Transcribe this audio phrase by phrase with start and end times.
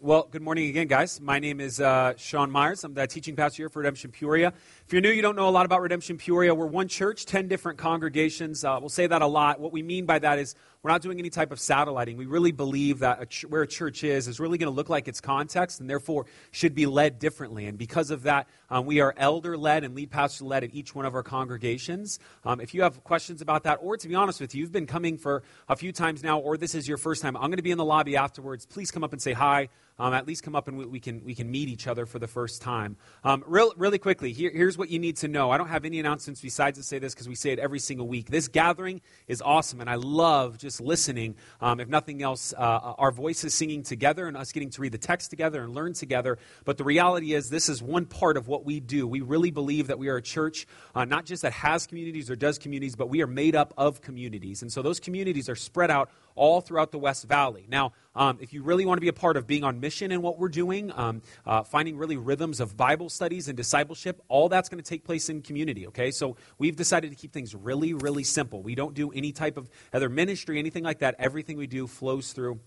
[0.00, 1.22] Well, good morning again, guys.
[1.22, 2.84] My name is uh, Sean Myers.
[2.84, 4.52] I'm the teaching pastor here for Redemption Peoria.
[4.86, 6.54] If you're new, you don't know a lot about Redemption Peoria.
[6.54, 8.62] We're one church, 10 different congregations.
[8.62, 9.58] Uh, we'll say that a lot.
[9.58, 10.54] What we mean by that is
[10.86, 12.16] we're not doing any type of satelliting.
[12.16, 14.88] We really believe that a ch- where a church is is really going to look
[14.88, 17.66] like its context and therefore should be led differently.
[17.66, 20.94] And because of that, um, we are elder led and lead pastor led at each
[20.94, 22.20] one of our congregations.
[22.44, 24.86] Um, if you have questions about that, or to be honest with you, you've been
[24.86, 27.64] coming for a few times now, or this is your first time, I'm going to
[27.64, 28.64] be in the lobby afterwards.
[28.64, 29.68] Please come up and say hi
[29.98, 32.18] um, at least come up and we, we, can, we can meet each other for
[32.18, 32.96] the first time.
[33.24, 35.50] Um, real, really quickly, here, here's what you need to know.
[35.50, 38.06] I don't have any announcements besides to say this because we say it every single
[38.06, 38.30] week.
[38.30, 43.10] This gathering is awesome, and I love just listening, um, if nothing else, uh, our
[43.10, 46.38] voices singing together and us getting to read the text together and learn together.
[46.64, 49.06] But the reality is, this is one part of what we do.
[49.06, 52.36] We really believe that we are a church, uh, not just that has communities or
[52.36, 54.62] does communities, but we are made up of communities.
[54.62, 57.66] And so those communities are spread out all throughout the West Valley.
[57.68, 60.22] Now, um, if you really want to be a part of being on mission and
[60.22, 64.68] what we're doing, um, uh, finding really rhythms of Bible studies and discipleship, all that's
[64.68, 66.10] going to take place in community, okay?
[66.10, 68.62] So we've decided to keep things really, really simple.
[68.62, 71.16] We don't do any type of other ministry, anything like that.
[71.18, 72.60] Everything we do flows through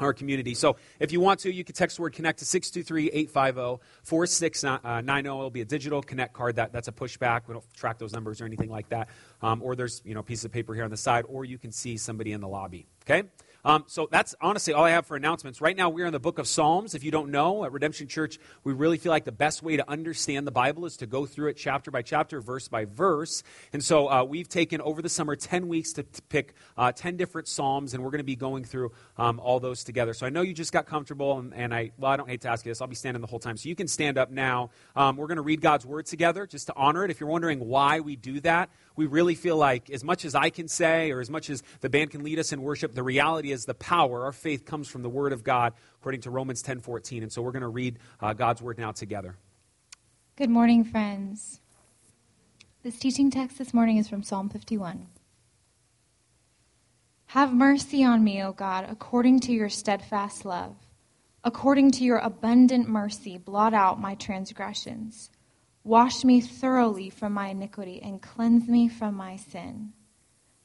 [0.00, 0.54] our community.
[0.54, 5.18] So if you want to, you can text the word connect to 623-850-4690.
[5.18, 6.56] It'll be a digital connect card.
[6.56, 7.42] That, that's a pushback.
[7.46, 9.08] We don't track those numbers or anything like that.
[9.42, 11.58] Um, or there's, you know, a piece of paper here on the side, or you
[11.58, 12.86] can see somebody in the lobby.
[13.10, 13.28] Okay?
[13.64, 15.60] Um, so that's honestly all I have for announcements.
[15.60, 16.94] Right now, we're in the book of Psalms.
[16.94, 19.90] If you don't know, at Redemption Church, we really feel like the best way to
[19.90, 23.42] understand the Bible is to go through it chapter by chapter, verse by verse.
[23.72, 27.16] And so uh, we've taken over the summer 10 weeks to, to pick uh, 10
[27.16, 30.14] different Psalms, and we're going to be going through um, all those together.
[30.14, 32.48] So I know you just got comfortable, and, and, I, well, I don't hate to
[32.48, 32.80] ask you this.
[32.80, 33.58] I'll be standing the whole time.
[33.58, 34.70] So you can stand up now.
[34.96, 37.10] Um, we're going to read God's Word together just to honor it.
[37.10, 40.50] If you're wondering why we do that, we really feel like as much as I
[40.50, 43.50] can say or as much as the band can lead us in worship, the reality
[43.50, 46.80] is the power, our faith comes from the Word of God, according to Romans 10
[46.80, 47.22] 14.
[47.22, 49.36] And so we're going to read uh, God's Word now together.
[50.36, 51.60] Good morning, friends.
[52.82, 55.06] This teaching text this morning is from Psalm 51.
[57.28, 60.76] Have mercy on me, O God, according to your steadfast love.
[61.42, 65.30] According to your abundant mercy, blot out my transgressions.
[65.84, 69.94] Wash me thoroughly from my iniquity and cleanse me from my sin.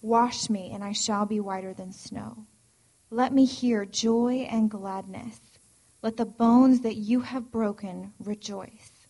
[0.00, 2.46] Wash me, and I shall be whiter than snow.
[3.10, 5.40] Let me hear joy and gladness.
[6.02, 9.06] Let the bones that you have broken rejoice.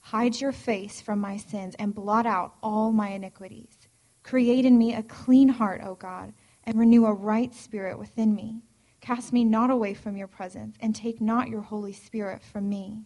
[0.00, 3.88] Hide your face from my sins and blot out all my iniquities.
[4.22, 6.32] Create in me a clean heart, O God,
[6.64, 8.62] and renew a right spirit within me.
[9.00, 13.04] Cast me not away from your presence, and take not your Holy Spirit from me.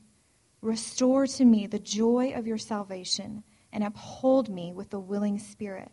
[0.63, 5.93] Restore to me the joy of your salvation, and uphold me with a willing spirit.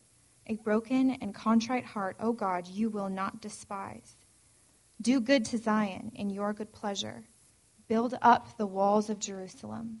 [0.51, 4.17] A broken and contrite heart, O God, you will not despise.
[5.01, 7.23] Do good to Zion in your good pleasure.
[7.87, 9.99] Build up the walls of Jerusalem.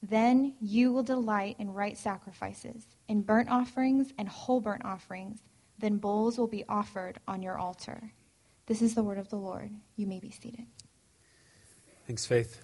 [0.00, 5.40] Then you will delight in right sacrifices, in burnt offerings and whole burnt offerings.
[5.76, 8.12] Then bulls will be offered on your altar.
[8.66, 9.72] This is the word of the Lord.
[9.96, 10.66] You may be seated.
[12.06, 12.62] Thanks, Faith.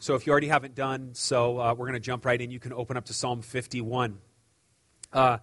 [0.00, 2.50] So, if you already haven't done so, uh, we're going to jump right in.
[2.50, 4.20] You can open up to Psalm 51.
[5.12, 5.38] Uh,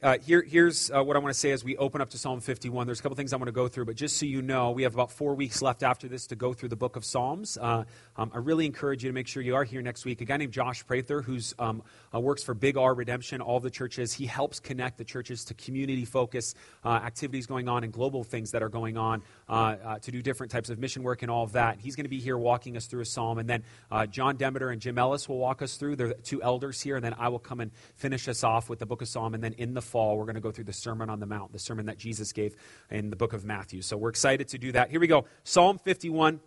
[0.00, 2.40] uh, here, here's uh, what I want to say as we open up to Psalm
[2.40, 2.86] 51.
[2.86, 4.84] There's a couple things I want to go through, but just so you know, we
[4.84, 7.58] have about four weeks left after this to go through the book of Psalms.
[7.60, 7.82] Uh,
[8.16, 10.20] um, I really encourage you to make sure you are here next week.
[10.20, 11.82] A guy named Josh Prather, who um,
[12.14, 15.54] uh, works for Big R Redemption, all the churches, he helps connect the churches to
[15.54, 16.54] community focus
[16.84, 20.52] uh, activities going on and global things that are going on uh, to do different
[20.52, 21.80] types of mission work and all of that.
[21.80, 23.38] He's going to be here walking us through a psalm.
[23.38, 23.64] And then
[24.10, 25.96] John Demeter and Jim Ellis will walk us through.
[25.96, 26.94] They're the two elders here.
[26.94, 29.34] And then I will come and finish us off with the book of Psalm.
[29.34, 31.52] And then in the fall, we're going to go through the Sermon on the Mount,
[31.52, 32.54] the sermon that Jesus gave
[32.90, 33.82] in the book of Matthew.
[33.82, 34.90] So we're excited to do that.
[34.90, 36.40] Here we go Psalm 51.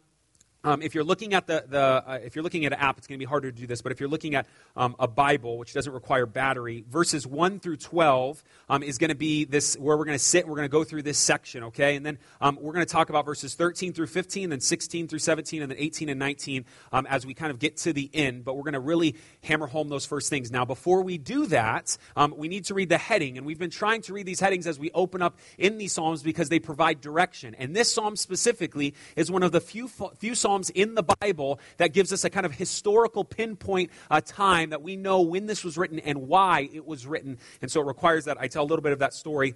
[0.63, 3.07] Um, if you're looking at the, the uh, if you're looking at an app, it's
[3.07, 3.81] going to be harder to do this.
[3.81, 7.77] But if you're looking at um, a Bible, which doesn't require battery, verses one through
[7.77, 10.47] twelve um, is going to be this where we're going to sit.
[10.47, 11.95] We're going to go through this section, okay?
[11.95, 15.17] And then um, we're going to talk about verses thirteen through fifteen, then sixteen through
[15.17, 18.45] seventeen, and then eighteen and nineteen um, as we kind of get to the end.
[18.45, 20.51] But we're going to really hammer home those first things.
[20.51, 23.71] Now, before we do that, um, we need to read the heading, and we've been
[23.71, 27.01] trying to read these headings as we open up in these psalms because they provide
[27.01, 27.55] direction.
[27.55, 31.61] And this psalm specifically is one of the few few psalms Psalms in the Bible
[31.77, 35.63] that gives us a kind of historical pinpoint uh, time that we know when this
[35.63, 37.37] was written and why it was written.
[37.61, 39.55] And so it requires that I tell a little bit of that story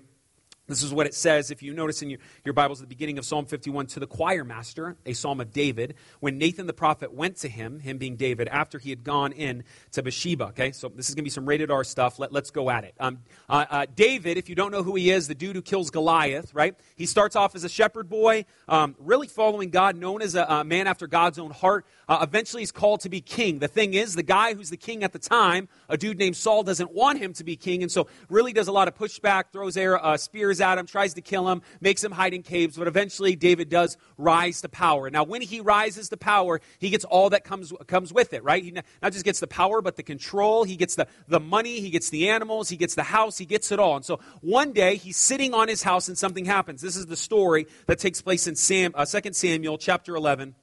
[0.68, 3.26] this is what it says, if you notice in your, your Bibles the beginning of
[3.26, 7.38] Psalm 51, to the choir master, a psalm of David, when Nathan the prophet went
[7.38, 10.46] to him, him being David, after he had gone in to Bathsheba.
[10.46, 12.18] Okay, so this is going to be some rated R stuff.
[12.18, 12.96] Let, us go at it.
[13.00, 15.92] Um, uh, uh, David, if you don't know who he is, the dude who kills
[15.92, 16.76] Goliath, right?
[16.96, 20.64] He starts off as a shepherd boy, um, really following God, known as a, a,
[20.64, 21.86] man after God's own heart.
[22.10, 23.60] Uh, eventually, he's called to be king.
[23.60, 26.64] The thing is, the guy who's the king at the time, a dude named Saul,
[26.64, 29.78] doesn't want him to be king, and so really does a lot of pushback, throws
[29.78, 30.18] air, uh,
[30.56, 33.70] spears at him, tries to kill him, makes him hide in caves, but eventually David
[33.70, 35.10] does rise to power.
[35.10, 38.64] Now, when he rises to power, he gets all that comes, comes with it, right?
[38.64, 40.64] He not just gets the power, but the control.
[40.64, 43.72] He gets the, the money, he gets the animals, he gets the house, he gets
[43.72, 43.96] it all.
[43.98, 46.82] And so one day he's sitting on his house and something happens.
[46.82, 50.56] This is the story that takes place in Sam, uh, 2 Samuel chapter 11.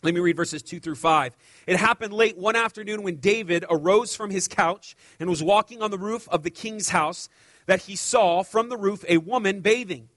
[0.00, 1.36] Let me read verses 2 through 5.
[1.66, 5.90] It happened late one afternoon when David arose from his couch and was walking on
[5.90, 7.28] the roof of the king's house
[7.68, 10.08] that he saw from the roof a woman bathing.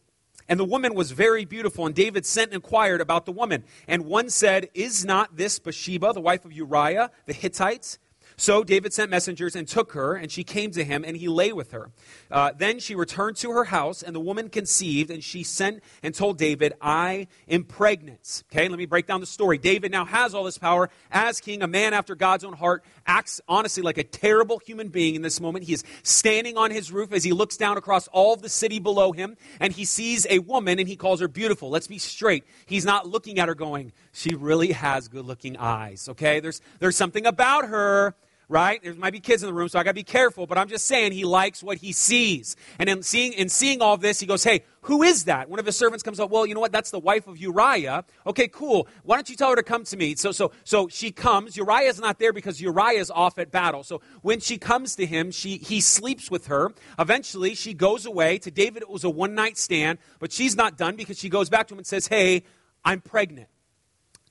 [0.47, 1.85] And the woman was very beautiful.
[1.85, 3.65] And David sent and inquired about the woman.
[3.89, 7.99] And one said, Is not this Bathsheba, the wife of Uriah the Hittite?
[8.41, 11.53] So David sent messengers and took her, and she came to him, and he lay
[11.53, 11.91] with her.
[12.31, 16.15] Uh, then she returned to her house, and the woman conceived, and she sent and
[16.15, 18.41] told David, I am pregnant.
[18.51, 19.59] Okay, let me break down the story.
[19.59, 23.41] David now has all this power as king, a man after God's own heart, acts
[23.47, 25.65] honestly like a terrible human being in this moment.
[25.65, 28.79] He is standing on his roof as he looks down across all of the city
[28.79, 31.69] below him, and he sees a woman, and he calls her beautiful.
[31.69, 32.43] Let's be straight.
[32.65, 36.09] He's not looking at her going, she really has good looking eyes.
[36.09, 38.15] Okay, there's, there's something about her
[38.51, 38.83] right?
[38.83, 40.45] There might be kids in the room, so I got to be careful.
[40.45, 42.57] But I'm just saying he likes what he sees.
[42.77, 45.65] And in seeing, in seeing all this, he goes, "Hey, who is that?" One of
[45.65, 46.29] his servants comes up.
[46.29, 46.73] Well, you know what?
[46.73, 48.03] That's the wife of Uriah.
[48.27, 48.87] Okay, cool.
[49.03, 50.15] Why don't you tell her to come to me?
[50.15, 51.55] So, so, so she comes.
[51.55, 53.83] Uriah's not there because Uriah's off at battle.
[53.83, 56.73] So when she comes to him, she he sleeps with her.
[56.99, 58.37] Eventually, she goes away.
[58.39, 61.49] To David, it was a one night stand, but she's not done because she goes
[61.49, 62.43] back to him and says, "Hey,
[62.83, 63.47] I'm pregnant."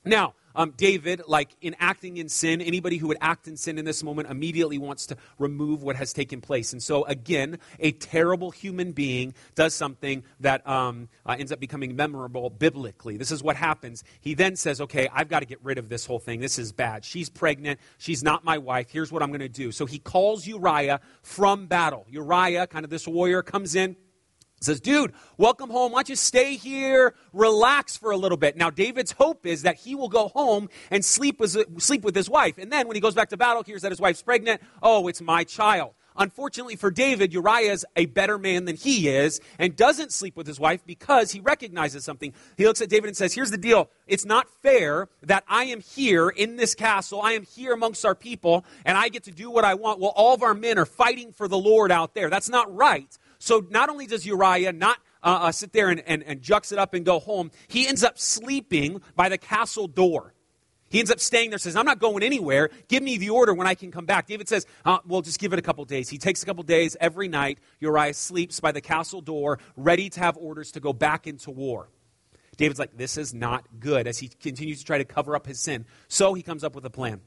[0.05, 3.85] Now, um, David, like in acting in sin, anybody who would act in sin in
[3.85, 6.73] this moment immediately wants to remove what has taken place.
[6.73, 11.95] And so, again, a terrible human being does something that um, uh, ends up becoming
[11.95, 13.17] memorable biblically.
[13.17, 14.03] This is what happens.
[14.19, 16.39] He then says, Okay, I've got to get rid of this whole thing.
[16.39, 17.05] This is bad.
[17.05, 17.79] She's pregnant.
[17.97, 18.89] She's not my wife.
[18.89, 19.71] Here's what I'm going to do.
[19.71, 22.05] So he calls Uriah from battle.
[22.09, 23.95] Uriah, kind of this warrior, comes in
[24.61, 25.91] says, Dude, welcome home.
[25.91, 28.55] Why don't you stay here, relax for a little bit?
[28.55, 32.29] Now, David's hope is that he will go home and sleep with, sleep with his
[32.29, 32.57] wife.
[32.57, 34.61] And then when he goes back to battle, hears that his wife's pregnant.
[34.81, 35.93] Oh, it's my child.
[36.17, 40.45] Unfortunately for David, Uriah is a better man than he is and doesn't sleep with
[40.45, 42.33] his wife because he recognizes something.
[42.57, 43.89] He looks at David and says, Here's the deal.
[44.07, 47.21] It's not fair that I am here in this castle.
[47.21, 50.11] I am here amongst our people and I get to do what I want while
[50.15, 52.29] all of our men are fighting for the Lord out there.
[52.29, 53.17] That's not right.
[53.41, 56.77] So not only does Uriah not uh, uh, sit there and, and, and jucks it
[56.77, 60.35] up and go home, he ends up sleeping by the castle door.
[60.89, 62.69] He ends up staying there, says, I'm not going anywhere.
[62.87, 64.27] Give me the order when I can come back.
[64.27, 66.07] David says, uh, Well, just give it a couple days.
[66.07, 67.57] He takes a couple days every night.
[67.79, 71.89] Uriah sleeps by the castle door, ready to have orders to go back into war.
[72.57, 75.59] David's like, This is not good as he continues to try to cover up his
[75.59, 75.85] sin.
[76.09, 77.21] So he comes up with a plan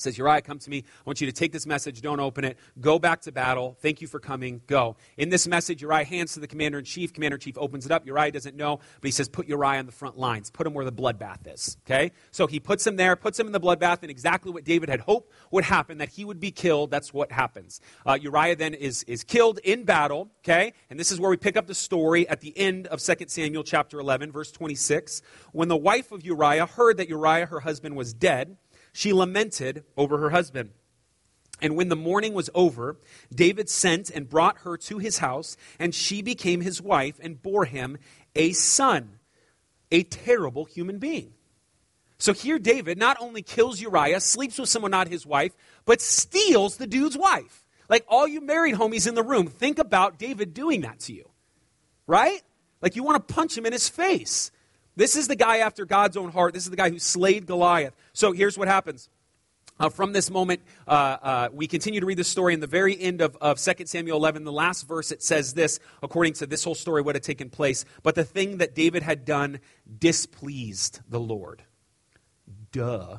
[0.00, 0.78] says, Uriah, come to me.
[0.78, 2.00] I want you to take this message.
[2.00, 2.58] Don't open it.
[2.80, 3.76] Go back to battle.
[3.80, 4.62] Thank you for coming.
[4.66, 4.96] Go.
[5.16, 7.12] In this message, Uriah hands to the commander in chief.
[7.12, 8.06] Commander in chief opens it up.
[8.06, 10.50] Uriah doesn't know, but he says, Put Uriah on the front lines.
[10.50, 11.76] Put him where the bloodbath is.
[11.86, 12.12] Okay?
[12.30, 15.00] So he puts him there, puts him in the bloodbath, and exactly what David had
[15.00, 16.90] hoped would happen, that he would be killed.
[16.90, 17.80] That's what happens.
[18.06, 20.30] Uh, Uriah then is, is killed in battle.
[20.44, 20.72] Okay?
[20.90, 23.62] And this is where we pick up the story at the end of 2 Samuel
[23.62, 25.22] chapter 11, verse 26.
[25.52, 28.56] When the wife of Uriah heard that Uriah, her husband, was dead,
[28.92, 30.70] she lamented over her husband.
[31.60, 32.96] And when the mourning was over,
[33.32, 37.64] David sent and brought her to his house, and she became his wife and bore
[37.64, 37.98] him
[38.34, 39.18] a son,
[39.90, 41.34] a terrible human being.
[42.18, 46.76] So here, David not only kills Uriah, sleeps with someone not his wife, but steals
[46.76, 47.66] the dude's wife.
[47.88, 51.28] Like all you married homies in the room, think about David doing that to you,
[52.06, 52.40] right?
[52.80, 54.50] Like you want to punch him in his face.
[54.96, 56.54] This is the guy after God's own heart.
[56.54, 57.94] This is the guy who slayed Goliath.
[58.12, 59.08] So here's what happens.
[59.80, 62.54] Uh, from this moment, uh, uh, we continue to read the story.
[62.54, 65.80] In the very end of, of 2 Samuel 11, the last verse, it says this,
[66.02, 67.84] according to this whole story, what had taken place.
[68.02, 69.60] But the thing that David had done
[69.98, 71.64] displeased the Lord.
[72.70, 73.18] Duh.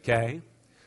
[0.00, 0.40] Okay?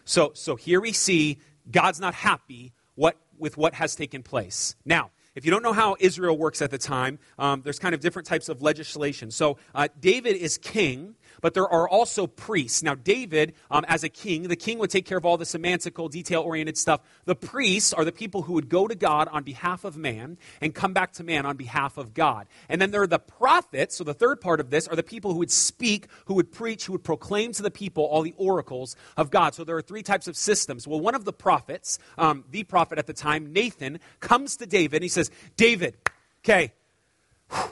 [0.05, 1.39] So, so here we see
[1.69, 4.75] God's not happy what, with what has taken place.
[4.85, 8.01] Now, if you don't know how Israel works at the time, um, there's kind of
[8.01, 9.31] different types of legislation.
[9.31, 11.15] So uh, David is king,
[11.45, 12.81] but there are also priests.
[12.81, 16.09] Now, David, um, as a king, the king would take care of all the semantical,
[16.09, 17.01] detail oriented stuff.
[17.25, 20.73] The priests are the people who would go to God on behalf of man and
[20.73, 22.47] come back to man on behalf of God.
[22.67, 25.33] And then there are the prophets, so the third part of this are the people
[25.33, 28.95] who would speak, who would preach, who would proclaim to the people all the oracles
[29.15, 29.53] of God.
[29.53, 30.87] So there are three types of systems.
[30.87, 34.95] Well, one of the prophets, um, the prophet at the time, Nathan, comes to David
[34.95, 35.95] and he says, David,
[36.43, 36.73] okay,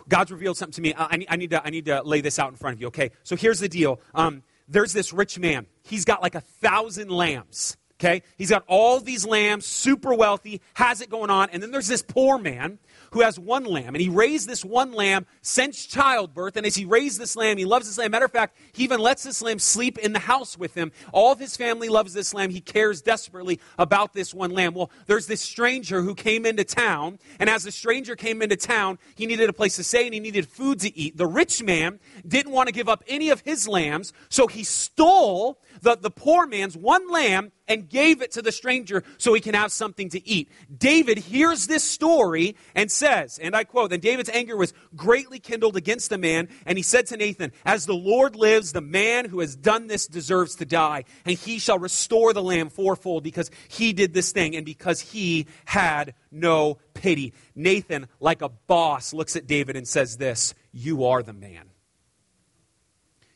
[0.07, 0.93] God's revealed something to me.
[0.95, 2.87] I, need, I, need to, I need to lay this out in front of you.
[2.87, 3.99] Okay, so here's the deal.
[4.13, 5.65] Um, there's this rich man.
[5.83, 7.77] He's got like a thousand lambs.
[8.03, 11.49] Okay, he's got all these lambs, super wealthy, has it going on.
[11.51, 12.79] And then there's this poor man
[13.11, 13.95] who has one lamb.
[13.95, 16.57] And he raised this one lamb since childbirth.
[16.57, 18.11] And as he raised this lamb, he loves this lamb.
[18.11, 20.91] Matter of fact, he even lets this lamb sleep in the house with him.
[21.13, 22.49] All of his family loves this lamb.
[22.49, 24.73] He cares desperately about this one lamb.
[24.73, 27.19] Well, there's this stranger who came into town.
[27.39, 30.19] And as the stranger came into town, he needed a place to stay and he
[30.19, 31.15] needed food to eat.
[31.15, 34.11] The rich man didn't want to give up any of his lambs.
[34.27, 39.03] So he stole the, the poor man's one lamb and gave it to the stranger
[39.17, 40.49] so he can have something to eat.
[40.75, 45.77] David hears this story and says, and I quote, Then David's anger was greatly kindled
[45.77, 49.39] against the man, and he said to Nathan, As the Lord lives, the man who
[49.39, 53.93] has done this deserves to die, and he shall restore the lamb fourfold because he
[53.93, 57.33] did this thing and because he had no pity.
[57.55, 61.69] Nathan, like a boss, looks at David and says this You are the man.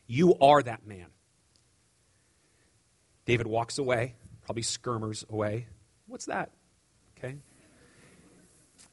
[0.07, 1.07] You are that man.
[3.27, 4.15] David walks away,
[4.45, 5.67] probably skirmers away.
[6.07, 6.51] What's that?
[7.17, 7.35] Okay.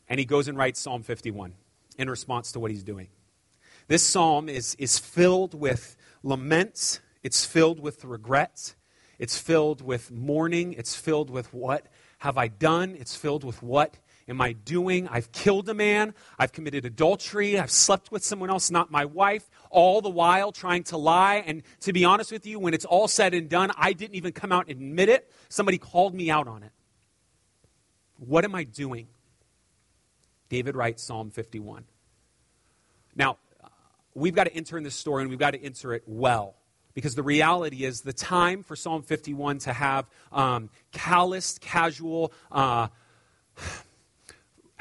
[0.09, 1.55] And he goes and writes Psalm 51
[1.97, 3.09] in response to what he's doing.
[3.87, 8.75] This psalm is, is filled with laments, it's filled with regrets,
[9.21, 11.87] it's filled with mourning, it's filled with what
[12.19, 15.09] have I done, it's filled with what am I doing?
[15.09, 16.15] I've killed a man.
[16.39, 17.59] I've committed adultery.
[17.59, 21.43] I've slept with someone else, not my wife, all the while trying to lie.
[21.47, 24.33] And to be honest with you, when it's all said and done, I didn't even
[24.33, 25.31] come out and admit it.
[25.49, 26.73] Somebody called me out on it.
[28.19, 29.09] What am I doing?
[30.49, 31.85] David writes Psalm 51.
[33.17, 33.39] Now,
[34.15, 36.55] we've got to enter in this story and we've got to enter it well.
[36.95, 42.87] Because the reality is, the time for Psalm 51 to have um, calloused, casual, uh,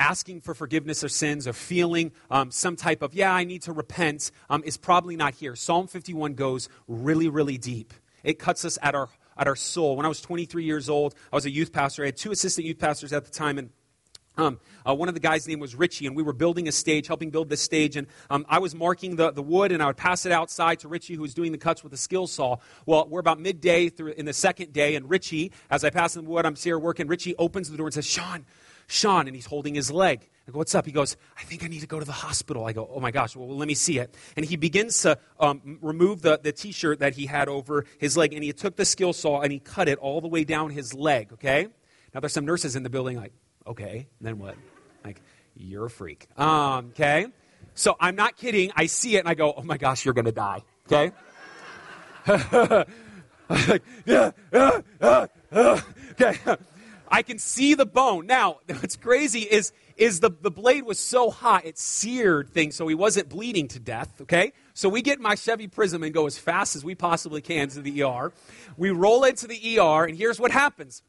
[0.03, 3.71] asking for forgiveness of sins or feeling um, some type of, yeah, I need to
[3.71, 5.55] repent, um, is probably not here.
[5.55, 7.93] Psalm 51 goes really, really deep.
[8.21, 9.07] It cuts us at our,
[9.37, 9.95] at our soul.
[9.95, 12.03] When I was 23 years old, I was a youth pastor.
[12.03, 13.69] I had two assistant youth pastors at the time, and
[14.35, 17.07] um, uh, one of the guys' name was Richie, and we were building a stage,
[17.07, 17.95] helping build this stage.
[17.95, 20.89] And um, I was marking the, the wood, and I would pass it outside to
[20.89, 22.57] Richie, who was doing the cuts with a skill saw.
[22.85, 26.23] Well, we're about midday through in the second day, and Richie, as I pass the
[26.23, 27.07] wood, I'm here working.
[27.07, 28.45] Richie opens the door and says, "Sean,
[28.87, 30.29] Sean, and he's holding his leg.
[30.47, 30.85] I go, What's up?
[30.85, 32.65] He goes, I think I need to go to the hospital.
[32.65, 34.15] I go, Oh my gosh, well, let me see it.
[34.35, 38.17] And he begins to um, remove the, the t shirt that he had over his
[38.17, 40.69] leg, and he took the skill saw and he cut it all the way down
[40.71, 41.67] his leg, okay?
[42.13, 43.33] Now, there's some nurses in the building, like,
[43.65, 44.55] Okay, then what?
[45.05, 45.21] Like,
[45.55, 46.27] you're a freak.
[46.37, 47.27] Um, okay?
[47.75, 48.71] So I'm not kidding.
[48.75, 51.11] I see it and I go, Oh my gosh, you're going to die, okay?
[53.49, 55.81] like, yeah, yeah, yeah, yeah.
[56.11, 56.37] okay.
[57.13, 58.25] I can see the bone.
[58.25, 62.87] Now, what's crazy is, is the, the blade was so hot, it seared things, so
[62.87, 64.51] he wasn't bleeding to death, okay?
[64.73, 67.81] So we get my Chevy Prizm and go as fast as we possibly can to
[67.81, 68.33] the ER.
[68.77, 71.03] We roll into the ER, and here's what happens.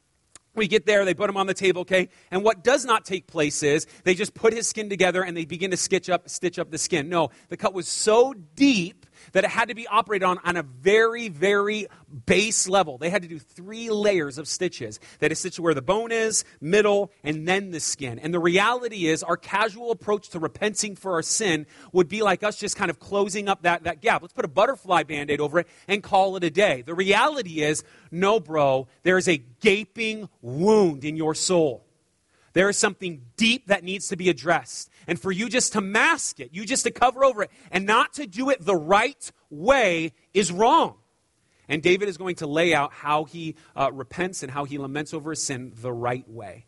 [0.53, 2.09] We get there, they put him on the table, okay?
[2.29, 5.45] And what does not take place is they just put his skin together and they
[5.45, 7.09] begin to stitch up, stitch up the skin.
[7.09, 10.63] No, the cut was so deep that it had to be operated on on a
[10.63, 11.87] very, very
[12.25, 12.97] base level.
[12.97, 14.99] They had to do three layers of stitches.
[15.19, 18.19] That is stitched where the bone is, middle, and then the skin.
[18.19, 22.43] And the reality is, our casual approach to repenting for our sin would be like
[22.43, 24.21] us just kind of closing up that, that gap.
[24.21, 26.81] Let's put a butterfly band aid over it and call it a day.
[26.81, 31.84] The reality is, no, bro, there is a gaping wound in your soul.
[32.55, 34.89] There is something deep that needs to be addressed.
[35.07, 38.13] And for you just to mask it, you just to cover over it, and not
[38.13, 40.95] to do it the right way is wrong.
[41.67, 45.13] And David is going to lay out how he uh, repents and how he laments
[45.13, 46.65] over his sin the right way.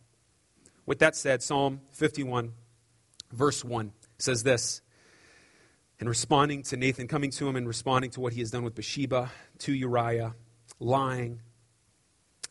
[0.85, 2.51] With that said, Psalm 51,
[3.31, 4.81] verse 1 says this
[6.01, 8.75] and responding to Nathan, coming to him and responding to what he has done with
[8.75, 10.35] Bathsheba, to Uriah,
[10.81, 11.39] lying.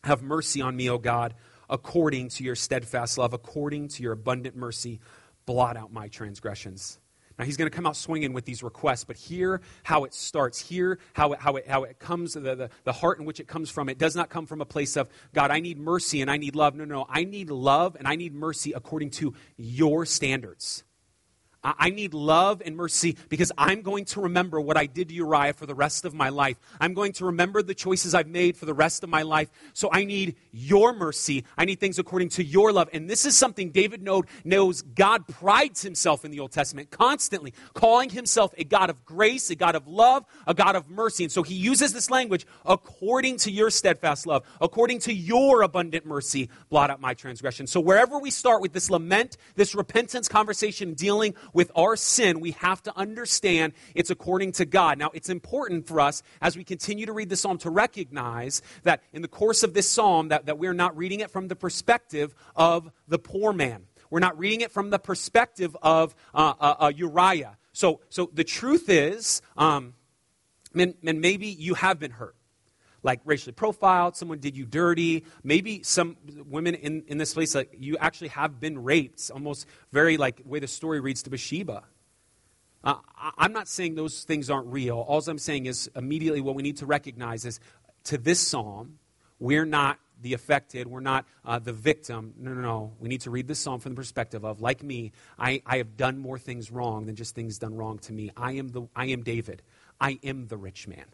[0.03, 1.35] Have mercy on me, O God,
[1.69, 4.99] according to your steadfast love, according to your abundant mercy.
[5.45, 6.99] Blot out my transgressions.
[7.37, 10.59] Now he's going to come out swinging with these requests, but hear how it starts.
[10.59, 13.47] Hear how it, how it, how it comes, the, the, the heart in which it
[13.47, 13.89] comes from.
[13.89, 16.55] It does not come from a place of, God, I need mercy and I need
[16.55, 16.75] love.
[16.75, 17.05] No, no, no.
[17.09, 20.83] I need love and I need mercy according to your standards.
[21.77, 25.53] I need love and mercy because I'm going to remember what I did to Uriah
[25.53, 26.57] for the rest of my life.
[26.79, 29.49] I'm going to remember the choices I've made for the rest of my life.
[29.73, 31.43] So I need your mercy.
[31.57, 32.89] I need things according to your love.
[32.93, 38.09] And this is something David knows God prides himself in the Old Testament constantly, calling
[38.09, 41.23] himself a God of grace, a God of love, a God of mercy.
[41.23, 46.05] And so he uses this language according to your steadfast love, according to your abundant
[46.05, 47.67] mercy, blot out my transgression.
[47.67, 52.51] So wherever we start with this lament, this repentance conversation dealing with our sin, we
[52.51, 54.99] have to understand it's according to God.
[54.99, 59.01] Now, it's important for us as we continue to read the psalm to recognize that
[59.11, 62.35] in the course of this psalm that, that we're not reading it from the perspective
[62.55, 63.87] of the poor man.
[64.11, 67.57] We're not reading it from the perspective of uh, uh, uh, Uriah.
[67.73, 69.95] So, so the truth is, um,
[70.75, 72.36] and, and maybe you have been hurt
[73.03, 75.23] like racially profiled, someone did you dirty.
[75.43, 80.17] Maybe some women in, in this place, like you actually have been raped, almost very
[80.17, 81.83] like the way the story reads to Bathsheba.
[82.83, 82.95] Uh,
[83.37, 84.97] I'm not saying those things aren't real.
[84.99, 87.59] All I'm saying is immediately what we need to recognize is
[88.05, 88.99] to this psalm,
[89.39, 92.33] we're not the affected, we're not uh, the victim.
[92.37, 92.93] No, no, no.
[92.99, 95.97] We need to read this psalm from the perspective of, like me, I, I have
[95.97, 98.31] done more things wrong than just things done wrong to me.
[98.37, 99.61] I am, the, I am David.
[99.99, 101.05] I am the rich man.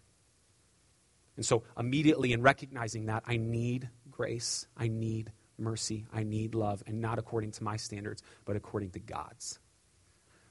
[1.36, 6.84] And so, immediately in recognizing that, I need grace, I need mercy, I need love,
[6.86, 9.60] and not according to my standards, but according to God's.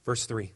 [0.04, 0.52] Verse 3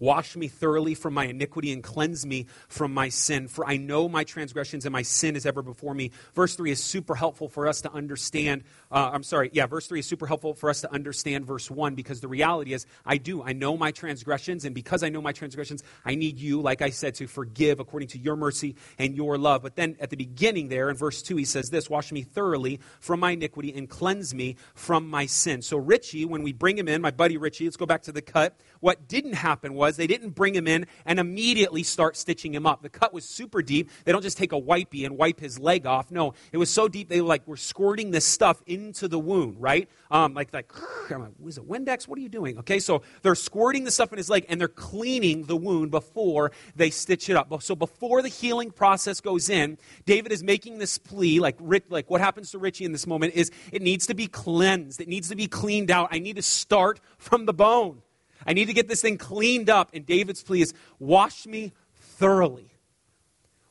[0.00, 4.08] Wash me thoroughly from my iniquity and cleanse me from my sin, for I know
[4.08, 6.12] my transgressions and my sin is ever before me.
[6.34, 8.62] Verse 3 is super helpful for us to understand.
[8.92, 11.96] Uh, I'm sorry, yeah, verse 3 is super helpful for us to understand verse 1
[11.96, 13.42] because the reality is I do.
[13.42, 16.90] I know my transgressions, and because I know my transgressions, I need you, like I
[16.90, 19.62] said, to forgive according to your mercy and your love.
[19.62, 22.78] But then at the beginning there in verse 2, he says this Wash me thoroughly
[23.00, 25.60] from my iniquity and cleanse me from my sin.
[25.62, 28.22] So, Richie, when we bring him in, my buddy Richie, let's go back to the
[28.22, 28.56] cut.
[28.80, 32.82] What didn't happen was they didn't bring him in and immediately start stitching him up.
[32.82, 33.90] The cut was super deep.
[34.04, 36.10] They don't just take a wipey and wipe his leg off.
[36.10, 39.88] No, it was so deep they like were squirting this stuff into the wound, right?
[40.10, 40.72] Um, like like,
[41.40, 42.06] was it Windex?
[42.06, 42.58] What are you doing?
[42.58, 46.52] Okay, so they're squirting the stuff in his leg and they're cleaning the wound before
[46.76, 47.52] they stitch it up.
[47.62, 51.56] So before the healing process goes in, David is making this plea, like
[51.88, 55.00] like what happens to Richie in this moment is it needs to be cleansed.
[55.00, 56.08] It needs to be cleaned out.
[56.10, 58.02] I need to start from the bone.
[58.48, 59.90] I need to get this thing cleaned up.
[59.92, 62.72] And David's plea is wash me thoroughly.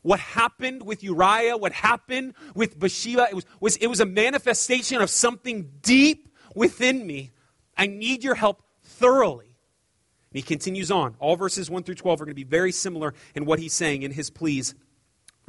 [0.03, 5.01] What happened with Uriah, what happened with Bathsheba, it was, was, it was a manifestation
[5.01, 7.31] of something deep within me.
[7.75, 9.45] I need your help thoroughly.
[9.45, 11.15] And he continues on.
[11.17, 14.03] All verses 1 through 12 are going to be very similar in what he's saying
[14.03, 14.75] in his pleas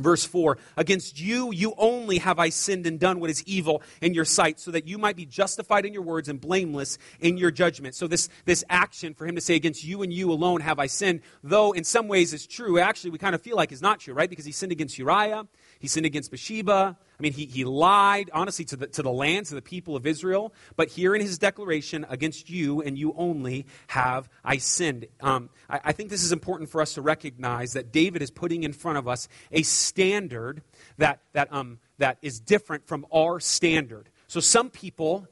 [0.00, 4.14] Verse 4 Against you, you only have I sinned and done what is evil in
[4.14, 7.50] your sight, so that you might be justified in your words and blameless in your
[7.50, 7.96] judgment.
[7.96, 10.86] So, this, this action for him to say, Against you and you alone have I
[10.86, 13.98] sinned, though in some ways is true, actually, we kind of feel like is not
[13.98, 14.30] true, right?
[14.30, 15.48] Because he sinned against Uriah,
[15.80, 19.46] he sinned against Bathsheba, I mean, he, he lied, honestly, to the, to the land,
[19.46, 20.54] to the people of Israel.
[20.76, 25.06] But here in his declaration, against you and you only have I sinned.
[25.20, 28.62] Um, I, I think this is important for us to recognize that David is putting
[28.62, 30.62] in front of us a standard
[30.98, 34.10] that, that, um, that is different from our standard.
[34.28, 35.26] So some people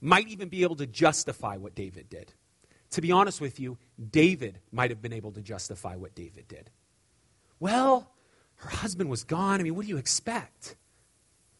[0.00, 2.32] might even be able to justify what David did.
[2.92, 3.78] To be honest with you,
[4.10, 6.70] David might have been able to justify what David did.
[7.60, 8.10] Well,
[8.56, 9.60] her husband was gone.
[9.60, 10.74] I mean, what do you expect?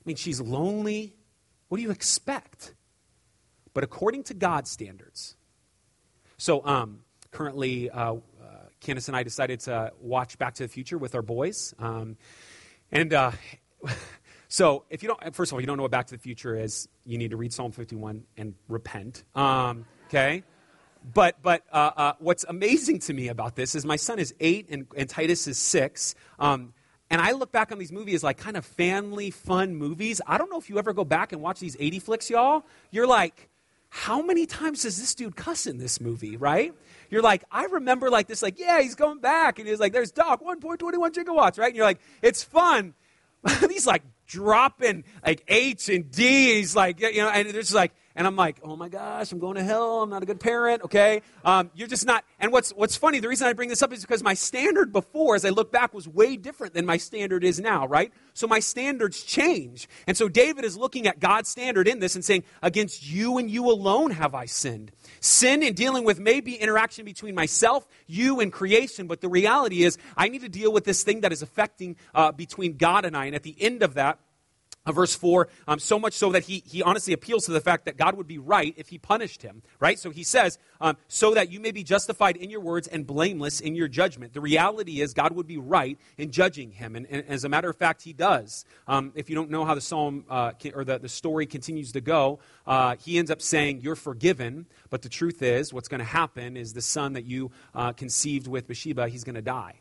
[0.00, 1.14] I mean, she's lonely.
[1.68, 2.74] What do you expect?
[3.74, 5.36] But according to God's standards.
[6.38, 8.18] So, um, currently, uh, uh,
[8.80, 11.74] Candace and I decided to watch Back to the Future with our boys.
[11.78, 12.16] Um,
[12.90, 13.32] and uh,
[14.48, 16.56] so, if you don't, first of all, you don't know what Back to the Future
[16.56, 19.24] is, you need to read Psalm 51 and repent.
[19.34, 20.42] Um, okay?
[21.14, 24.66] But, but uh, uh, what's amazing to me about this is my son is eight
[24.70, 26.14] and, and Titus is six.
[26.38, 26.74] Um,
[27.10, 30.20] and I look back on these movies like kind of family fun movies.
[30.26, 32.64] I don't know if you ever go back and watch these 80 flicks, y'all.
[32.90, 33.48] You're like,
[33.88, 36.72] how many times does this dude cuss in this movie, right?
[37.10, 39.58] You're like, I remember like this, like, yeah, he's going back.
[39.58, 40.78] And he's like, there's Doc, 1.21
[41.10, 41.66] gigawatts, right?
[41.66, 42.94] And you're like, it's fun.
[43.68, 46.54] he's like dropping like H and D.
[46.54, 49.54] He's like, you know, and it's like, and I'm like, oh my gosh, I'm going
[49.54, 50.02] to hell.
[50.02, 51.22] I'm not a good parent, okay?
[51.44, 52.24] Um, you're just not.
[52.40, 55.36] And what's, what's funny, the reason I bring this up is because my standard before,
[55.36, 58.12] as I look back, was way different than my standard is now, right?
[58.34, 59.88] So my standards change.
[60.06, 63.50] And so David is looking at God's standard in this and saying, against you and
[63.50, 64.90] you alone have I sinned.
[65.20, 69.98] Sin in dealing with maybe interaction between myself, you, and creation, but the reality is
[70.16, 73.26] I need to deal with this thing that is affecting uh, between God and I.
[73.26, 74.18] And at the end of that,
[74.86, 77.96] verse 4, um, so much so that he, he honestly appeals to the fact that
[77.96, 79.98] God would be right if he punished him, right?
[79.98, 83.60] So he says, um, so that you may be justified in your words and blameless
[83.60, 84.32] in your judgment.
[84.32, 86.96] The reality is God would be right in judging him.
[86.96, 88.64] And, and as a matter of fact, he does.
[88.88, 92.00] Um, if you don't know how the psalm uh, or the, the story continues to
[92.00, 94.66] go, uh, he ends up saying, You're forgiven.
[94.88, 98.46] But the truth is, what's going to happen is the son that you uh, conceived
[98.46, 99.80] with Bathsheba, he's going to die.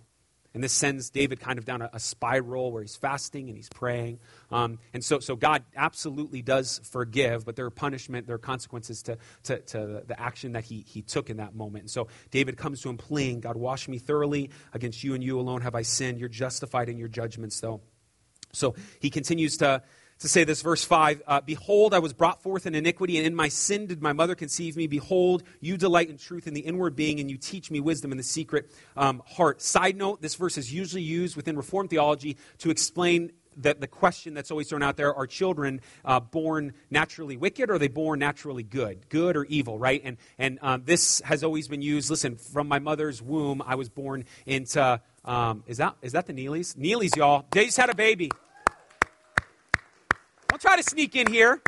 [0.53, 3.69] And this sends David kind of down a, a spiral where he's fasting and he's
[3.69, 4.19] praying.
[4.51, 9.03] Um, and so, so God absolutely does forgive, but there are punishment, there are consequences
[9.03, 11.83] to, to, to, the action that he, he took in that moment.
[11.83, 14.49] And so David comes to him pleading, God, wash me thoroughly.
[14.73, 16.19] Against you and you alone have I sinned.
[16.19, 17.81] You're justified in your judgments, though.
[18.51, 19.83] So he continues to,
[20.19, 23.35] to say this, verse 5 uh, Behold, I was brought forth in iniquity, and in
[23.35, 24.87] my sin did my mother conceive me.
[24.87, 28.17] Behold, you delight in truth in the inward being, and you teach me wisdom in
[28.17, 29.61] the secret um, heart.
[29.61, 34.33] Side note this verse is usually used within Reformed theology to explain that the question
[34.33, 38.19] that's always thrown out there are children uh, born naturally wicked or are they born
[38.19, 39.09] naturally good?
[39.09, 40.01] Good or evil right?
[40.03, 43.89] And, and um, this has always been used listen from my mother's womb i was
[43.89, 46.75] born into um, is that is that the neelys?
[46.75, 47.45] Neelys y'all.
[47.51, 48.31] They just had a baby
[50.49, 51.61] don't try to sneak in here.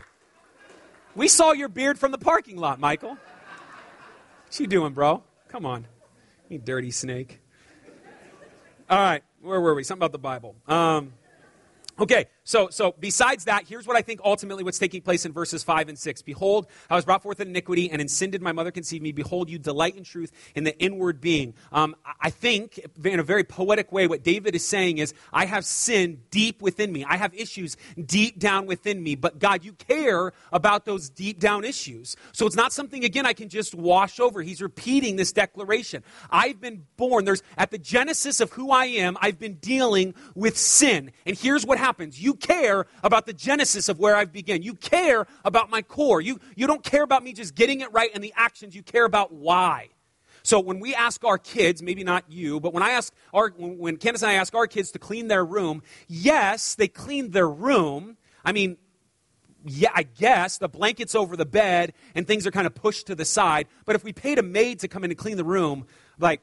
[1.15, 3.17] We saw your beard from the parking lot, Michael.
[4.45, 5.23] What you doing, bro?
[5.47, 5.87] Come on.
[6.49, 7.39] You dirty snake.
[8.89, 9.83] All right, where were we?
[9.83, 10.55] Something about the Bible.
[10.67, 11.13] Um,
[11.97, 15.63] okay, so, so besides that, here's what I think ultimately what's taking place in verses
[15.63, 16.21] 5 and 6.
[16.23, 19.13] Behold, I was brought forth in iniquity, and in sin did my mother conceive me.
[19.13, 21.53] Behold, you delight in truth in the inward being.
[21.71, 25.63] Um, I think, in a very poetic way, what David is saying is, I have
[25.63, 27.05] sin deep within me.
[27.05, 29.15] I have issues deep down within me.
[29.15, 32.17] But God, you care about those deep down issues.
[32.33, 34.41] So it's not something, again, I can just wash over.
[34.41, 36.03] He's repeating this declaration.
[36.29, 40.57] I've been born, there's at the genesis of who I am, I've been dealing with
[40.57, 41.13] sin.
[41.25, 42.21] And here's what happens.
[42.21, 44.61] You care about the genesis of where I've begun.
[44.61, 46.19] You care about my core.
[46.19, 48.75] You, you don't care about me just getting it right and the actions.
[48.75, 49.89] You care about why.
[50.43, 53.97] So when we ask our kids, maybe not you, but when I ask our, when
[53.97, 58.17] Candace and I ask our kids to clean their room, yes, they clean their room.
[58.43, 58.77] I mean,
[59.63, 63.15] yeah, I guess the blankets over the bed and things are kind of pushed to
[63.15, 63.67] the side.
[63.85, 65.85] But if we paid a maid to come in and clean the room,
[66.17, 66.41] like,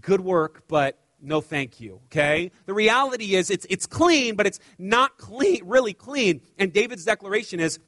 [0.00, 2.50] good work, but no thank you okay?
[2.66, 6.40] The reality is it's, it's clean but it's not clean really clean.
[6.58, 7.78] And david's declaration is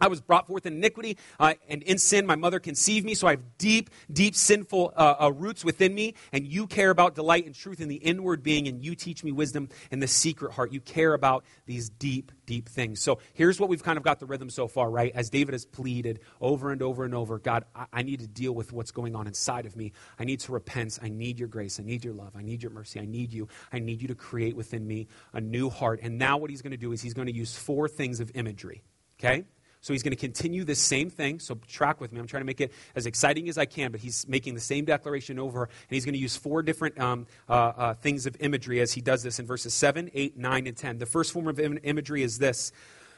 [0.00, 3.14] I was brought forth in iniquity, uh, and in sin my mother conceived me.
[3.14, 6.14] So I have deep, deep sinful uh, uh, roots within me.
[6.32, 9.32] And you care about delight and truth in the inward being, and you teach me
[9.32, 10.72] wisdom in the secret heart.
[10.72, 13.00] You care about these deep, deep things.
[13.00, 15.12] So here's what we've kind of got the rhythm so far, right?
[15.14, 18.52] As David has pleaded over and over and over God, I, I need to deal
[18.52, 19.92] with what's going on inside of me.
[20.18, 20.98] I need to repent.
[21.02, 21.80] I need your grace.
[21.80, 22.32] I need your love.
[22.36, 23.00] I need your mercy.
[23.00, 23.48] I need you.
[23.72, 26.00] I need you to create within me a new heart.
[26.02, 28.30] And now what he's going to do is he's going to use four things of
[28.34, 28.82] imagery,
[29.18, 29.44] okay?
[29.84, 31.38] So he's going to continue this same thing.
[31.38, 32.18] So track with me.
[32.18, 34.86] I'm trying to make it as exciting as I can, but he's making the same
[34.86, 38.80] declaration over, and he's going to use four different um, uh, uh, things of imagery
[38.80, 40.96] as he does this in verses 7, 8, 9, and 10.
[40.96, 42.72] The first form of Im- imagery is this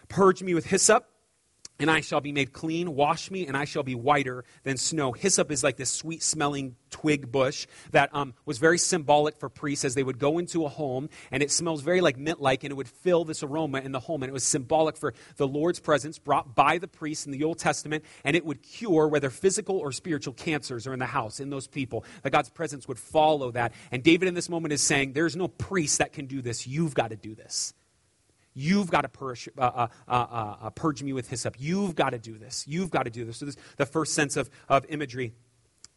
[0.08, 1.08] Purge me with hyssop
[1.78, 2.94] and I shall be made clean.
[2.94, 5.12] Wash me, and I shall be whiter than snow.
[5.12, 9.84] Hyssop is like this sweet smelling twig bush that um, was very symbolic for priests
[9.84, 12.70] as they would go into a home, and it smells very like mint like, and
[12.70, 14.22] it would fill this aroma in the home.
[14.22, 17.58] And it was symbolic for the Lord's presence brought by the priests in the Old
[17.58, 21.50] Testament, and it would cure whether physical or spiritual cancers are in the house, in
[21.50, 22.04] those people.
[22.22, 23.72] That God's presence would follow that.
[23.90, 26.66] And David in this moment is saying, There's no priest that can do this.
[26.66, 27.74] You've got to do this.
[28.58, 31.56] You've got to purge, uh, uh, uh, uh, purge me with hyssop.
[31.58, 32.64] You've got to do this.
[32.66, 33.36] You've got to do this.
[33.36, 35.34] So, this the first sense of, of imagery.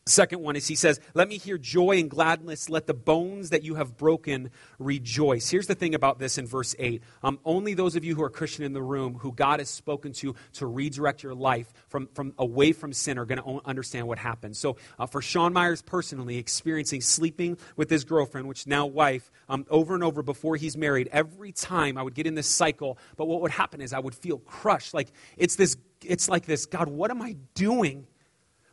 [0.09, 2.69] Second one is he says, Let me hear joy and gladness.
[2.69, 5.49] Let the bones that you have broken rejoice.
[5.49, 7.03] Here's the thing about this in verse 8.
[7.23, 10.13] Um, only those of you who are Christian in the room, who God has spoken
[10.13, 14.17] to to redirect your life from, from away from sin, are going to understand what
[14.17, 14.57] happened.
[14.57, 19.65] So uh, for Sean Myers personally, experiencing sleeping with his girlfriend, which now wife, um,
[19.69, 23.27] over and over before he's married, every time I would get in this cycle, but
[23.27, 24.93] what would happen is I would feel crushed.
[24.93, 28.07] Like it's this, it's like this, God, what am I doing?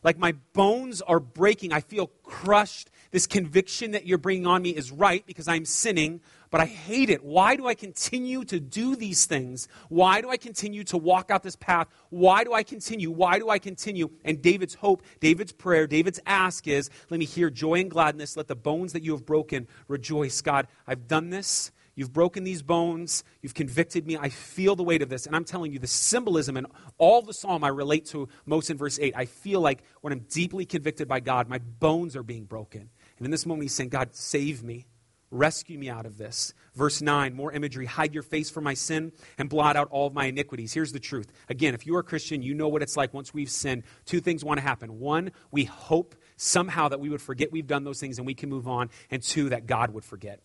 [0.06, 1.72] Like my bones are breaking.
[1.72, 6.20] I feel crushed this conviction that you're bringing on me is right because I'm sinning,
[6.50, 7.24] but I hate it.
[7.24, 9.66] Why do I continue to do these things?
[9.88, 11.88] Why do I continue to walk out this path?
[12.10, 13.10] Why do I continue?
[13.10, 14.10] Why do I continue?
[14.24, 18.36] And David's hope, David's prayer, David's ask is let me hear joy and gladness.
[18.36, 20.40] Let the bones that you have broken rejoice.
[20.40, 21.72] God, I've done this.
[21.96, 23.24] You've broken these bones.
[23.40, 24.18] You've convicted me.
[24.18, 25.26] I feel the weight of this.
[25.26, 26.66] And I'm telling you, the symbolism in
[26.98, 29.14] all the psalm I relate to most in verse 8.
[29.16, 32.90] I feel like when I'm deeply convicted by God, my bones are being broken.
[33.16, 34.86] And in this moment, he's saying, God, save me.
[35.30, 36.52] Rescue me out of this.
[36.74, 37.86] Verse 9, more imagery.
[37.86, 40.74] Hide your face from my sin and blot out all of my iniquities.
[40.74, 41.32] Here's the truth.
[41.48, 43.84] Again, if you are a Christian, you know what it's like once we've sinned.
[44.04, 45.00] Two things want to happen.
[45.00, 48.50] One, we hope somehow that we would forget we've done those things and we can
[48.50, 48.90] move on.
[49.10, 50.40] And two, that God would forget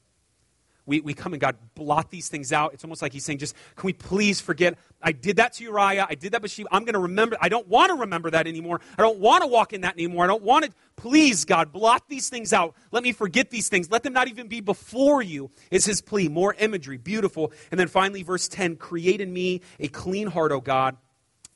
[0.86, 2.74] we, we come and God blot these things out.
[2.74, 4.78] It's almost like He's saying, just can we please forget?
[5.02, 6.08] I did that to Uriah.
[6.10, 6.70] I did that with Sheba.
[6.72, 7.38] I'm going to remember.
[7.42, 8.82] I don't want to remember that anymore.
[8.98, 10.24] I don't want to walk in that anymore.
[10.24, 10.72] I don't want to.
[10.96, 12.76] Please, God, blot these things out.
[12.92, 13.90] Let me forget these things.
[13.90, 16.28] Let them not even be before you, is His plea.
[16.28, 17.52] More imagery, beautiful.
[17.72, 20.98] And then finally, verse 10 create in me a clean heart, O God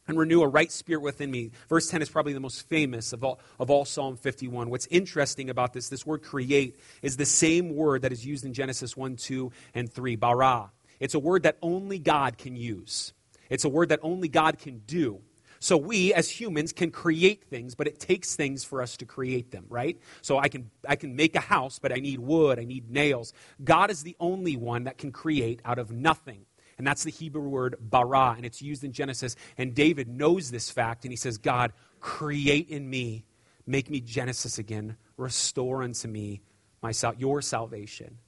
[0.07, 1.51] and renew a right spirit within me.
[1.69, 4.69] Verse 10 is probably the most famous of all, of all Psalm 51.
[4.69, 8.53] What's interesting about this, this word create, is the same word that is used in
[8.53, 10.71] Genesis 1, 2, and 3, bara.
[10.99, 13.13] It's a word that only God can use,
[13.49, 15.21] it's a word that only God can do.
[15.59, 19.49] So we as humans can create things, but it takes things for us to create
[19.49, 19.97] them, right?
[20.21, 23.33] So I can I can make a house, but I need wood, I need nails.
[23.63, 26.45] God is the only one that can create out of nothing.
[26.77, 29.35] And that's the Hebrew word bara, and it's used in Genesis.
[29.57, 33.25] And David knows this fact, and he says, God, create in me,
[33.65, 36.41] make me Genesis again, restore unto me
[36.81, 38.19] my your salvation.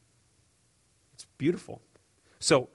[1.13, 1.81] It's beautiful.
[2.39, 2.69] So,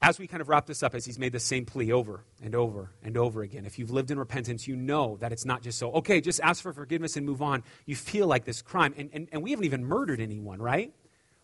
[0.00, 2.54] as we kind of wrap this up, as he's made the same plea over and
[2.54, 5.78] over and over again, if you've lived in repentance, you know that it's not just
[5.78, 7.64] so, okay, just ask for forgiveness and move on.
[7.84, 8.94] You feel like this crime.
[8.96, 10.92] And, and, and we haven't even murdered anyone, right?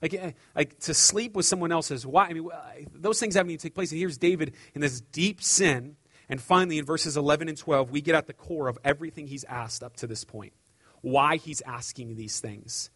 [0.03, 2.31] Like, eh, like to sleep with someone else's wife.
[2.31, 2.49] I mean,
[2.95, 3.91] those things haven't even taken place.
[3.91, 5.97] And here's David in this deep sin.
[6.29, 9.45] And finally, in verses 11 and 12, we get at the core of everything he's
[9.45, 10.53] asked up to this point.
[11.01, 12.91] Why he's asking these things.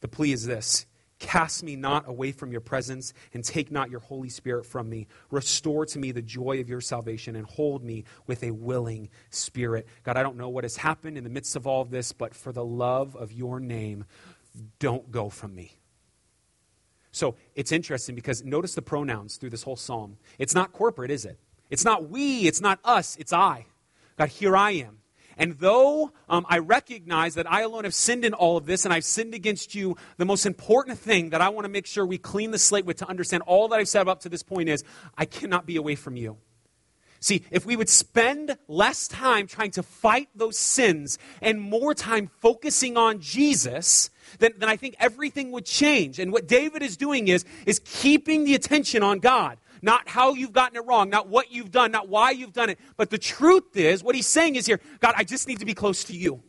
[0.00, 0.86] The plea is this
[1.22, 5.06] Cast me not away from your presence, and take not your Holy Spirit from me.
[5.30, 9.86] Restore to me the joy of your salvation, and hold me with a willing spirit.
[10.02, 12.34] God, I don't know what has happened in the midst of all of this, but
[12.34, 14.04] for the love of your name,
[14.80, 15.78] don't go from me.
[17.12, 20.16] So it's interesting because notice the pronouns through this whole psalm.
[20.38, 21.38] It's not corporate, is it?
[21.70, 23.66] It's not we, it's not us, it's I.
[24.18, 24.98] God, here I am.
[25.36, 28.92] And though um, I recognize that I alone have sinned in all of this and
[28.92, 32.18] I've sinned against you, the most important thing that I want to make sure we
[32.18, 34.84] clean the slate with to understand all that I've said up to this point is
[35.16, 36.36] I cannot be away from you.
[37.22, 42.28] See, if we would spend less time trying to fight those sins and more time
[42.40, 46.18] focusing on Jesus, then, then I think everything would change.
[46.18, 49.58] And what David is doing is, is keeping the attention on God.
[49.82, 52.80] Not how you've gotten it wrong, not what you've done, not why you've done it.
[52.96, 55.74] But the truth is, what he's saying is here, God, I just need to be
[55.74, 56.42] close to you.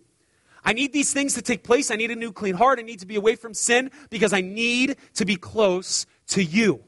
[0.66, 1.92] I need these things to take place.
[1.92, 2.80] I need a new clean heart.
[2.80, 6.84] I need to be away from sin because I need to be close to you.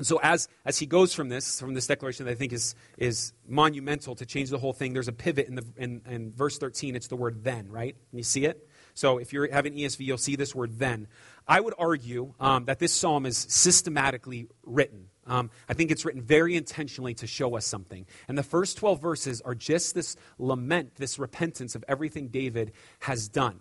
[0.00, 2.74] And so as, as he goes from this, from this declaration that I think is,
[2.96, 6.56] is monumental to change the whole thing, there's a pivot in, the, in, in verse
[6.56, 6.96] 13.
[6.96, 7.94] It's the word then, right?
[8.08, 8.66] Can you see it?
[8.94, 11.06] So if you have an ESV, you'll see this word then.
[11.46, 15.08] I would argue um, that this psalm is systematically written.
[15.26, 18.06] Um, I think it's written very intentionally to show us something.
[18.26, 23.28] And the first 12 verses are just this lament, this repentance of everything David has
[23.28, 23.60] done.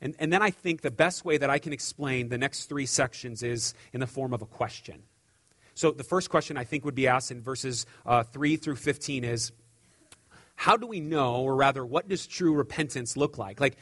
[0.00, 2.86] And, and then I think the best way that I can explain the next three
[2.86, 5.02] sections is in the form of a question.
[5.76, 9.24] So the first question I think would be asked in verses uh, 3 through 15
[9.24, 9.52] is
[10.56, 13.60] how do we know, or rather, what does true repentance look like?
[13.60, 13.76] Like,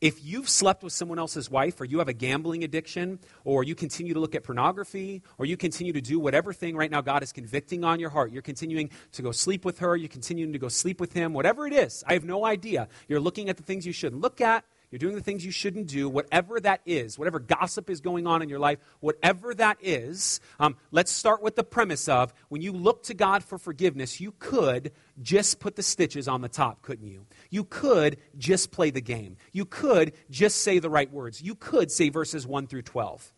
[0.00, 3.74] if you've slept with someone else's wife, or you have a gambling addiction, or you
[3.74, 7.22] continue to look at pornography, or you continue to do whatever thing right now God
[7.22, 10.58] is convicting on your heart, you're continuing to go sleep with her, you're continuing to
[10.58, 12.88] go sleep with him, whatever it is, I have no idea.
[13.08, 15.88] You're looking at the things you shouldn't look at, you're doing the things you shouldn't
[15.88, 20.40] do, whatever that is, whatever gossip is going on in your life, whatever that is,
[20.60, 24.32] um, let's start with the premise of when you look to God for forgiveness, you
[24.38, 27.26] could just put the stitches on the top, couldn't you?
[27.50, 29.36] You could just play the game.
[29.52, 31.42] You could just say the right words.
[31.42, 33.32] You could say verses 1 through 12.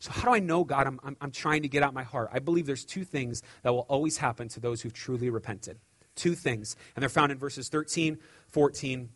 [0.00, 2.30] So, how do I know, God, I'm, I'm, I'm trying to get out my heart?
[2.32, 5.78] I believe there's two things that will always happen to those who've truly repented.
[6.14, 6.76] Two things.
[6.94, 9.08] And they're found in verses 13, 14,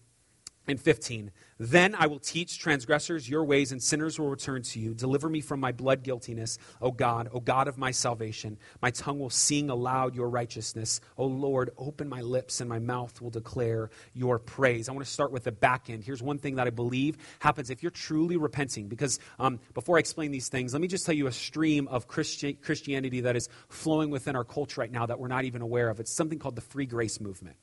[0.66, 1.31] and 15.
[1.59, 4.94] Then I will teach transgressors your ways, and sinners will return to you.
[4.94, 8.59] Deliver me from my blood guiltiness, O God, O God of my salvation.
[8.81, 11.01] My tongue will sing aloud your righteousness.
[11.16, 14.88] O Lord, open my lips, and my mouth will declare your praise.
[14.88, 16.05] I want to start with the back end.
[16.05, 18.88] Here's one thing that I believe happens if you're truly repenting.
[18.88, 22.09] Because um, before I explain these things, let me just tell you a stream of
[22.09, 25.90] Christi- Christianity that is flowing within our culture right now that we're not even aware
[25.90, 26.01] of.
[26.01, 27.57] It's something called the free grace movement.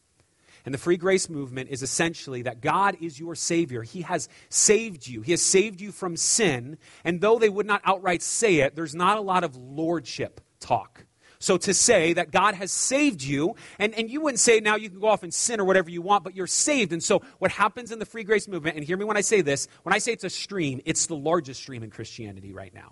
[0.66, 3.84] And the free grace movement is essentially that God is your Savior.
[3.84, 6.78] He has saved you, He has saved you from sin.
[7.04, 11.06] And though they would not outright say it, there's not a lot of lordship talk.
[11.42, 14.90] So to say that God has saved you, and, and you wouldn't say now you
[14.90, 16.92] can go off and sin or whatever you want, but you're saved.
[16.92, 19.40] And so what happens in the free grace movement, and hear me when I say
[19.40, 22.92] this, when I say it's a stream, it's the largest stream in Christianity right now.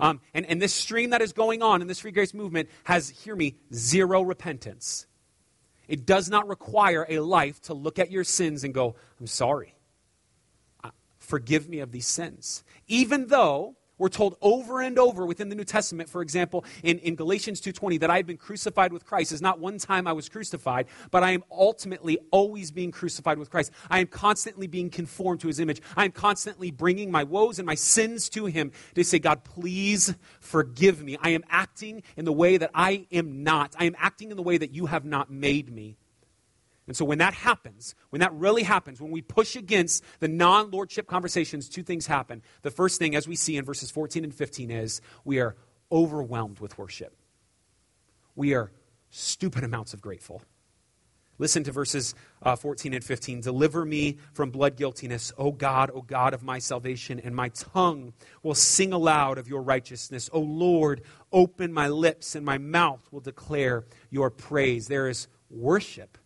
[0.00, 3.08] Um, and, and this stream that is going on in this free grace movement has,
[3.08, 5.06] hear me, zero repentance.
[5.88, 9.74] It does not require a life to look at your sins and go, I'm sorry.
[11.18, 12.64] Forgive me of these sins.
[12.86, 17.14] Even though we're told over and over within the New Testament, for example, in, in
[17.14, 20.28] Galatians 2.20, that I have been crucified with Christ is not one time I was
[20.28, 23.70] crucified, but I am ultimately always being crucified with Christ.
[23.90, 25.80] I am constantly being conformed to his image.
[25.96, 30.14] I am constantly bringing my woes and my sins to him to say, God, please
[30.40, 31.16] forgive me.
[31.20, 33.74] I am acting in the way that I am not.
[33.78, 35.96] I am acting in the way that you have not made me.
[36.86, 40.70] And so when that happens, when that really happens, when we push against the non
[40.70, 42.42] lordship conversations, two things happen.
[42.62, 45.56] The first thing, as we see in verses 14 and 15, is we are
[45.90, 47.16] overwhelmed with worship.
[48.36, 48.70] We are
[49.10, 50.42] stupid amounts of grateful.
[51.38, 53.40] Listen to verses uh, 14 and 15.
[53.40, 58.12] Deliver me from blood guiltiness, O God, O God of my salvation, and my tongue
[58.42, 60.30] will sing aloud of your righteousness.
[60.32, 64.86] O Lord, open my lips, and my mouth will declare your praise.
[64.86, 66.18] There is worship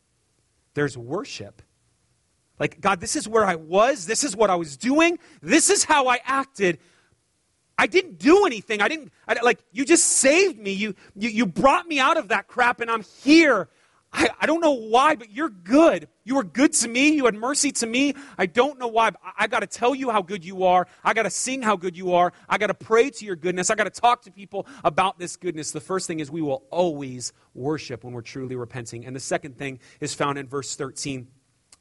[0.78, 1.62] there's worship.
[2.58, 4.06] Like, God, this is where I was.
[4.06, 5.18] This is what I was doing.
[5.42, 6.78] This is how I acted.
[7.76, 8.80] I didn't do anything.
[8.80, 10.72] I didn't, I, like, you just saved me.
[10.72, 13.68] You, you, you brought me out of that crap, and I'm here.
[14.12, 16.08] I, I don't know why, but you're good.
[16.28, 17.08] You were good to me.
[17.08, 18.12] You had mercy to me.
[18.36, 19.12] I don't know why.
[19.38, 20.86] I, got to tell you how good you are.
[21.02, 22.34] I got to sing how good you are.
[22.46, 23.70] I got to pray to your goodness.
[23.70, 25.70] I got to talk to people about this goodness.
[25.70, 29.06] The first thing is we will always worship when we're truly repenting.
[29.06, 31.28] And the second thing is found in verse 13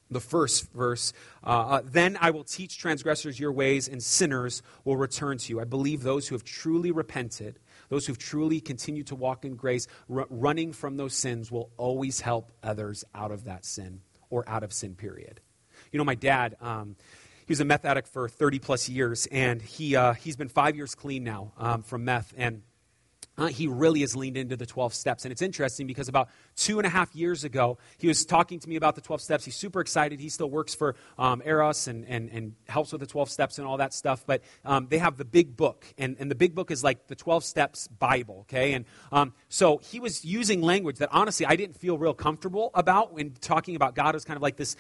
[0.10, 1.12] the first verse
[1.44, 5.60] uh, uh, then i will teach transgressors your ways and sinners will return to you
[5.60, 9.88] i believe those who have truly repented those who've truly continued to walk in grace,
[10.14, 14.64] r- running from those sins, will always help others out of that sin or out
[14.64, 15.42] of sin, period.
[15.92, 16.96] You know, my dad, um,
[17.46, 20.76] he was a meth addict for 30 plus years, and he, uh, he's been five
[20.76, 22.34] years clean now um, from meth.
[22.38, 22.62] And
[23.38, 25.26] uh, he really has leaned into the 12 steps.
[25.26, 28.70] And it's interesting because about two and a half years ago, he was talking to
[28.70, 29.46] me about the 12 steps.
[29.46, 30.20] He's super excited.
[30.20, 33.68] He still works for um, Eros and, and, and helps with the 12 steps and
[33.68, 34.24] all that stuff.
[34.26, 35.86] But um, they have the big book.
[35.98, 38.74] And, and the big book is like the 12 steps Bible, okay?
[38.74, 43.14] And um, so he was using language that honestly I didn't feel real comfortable about
[43.14, 44.76] when talking about God as kind of like this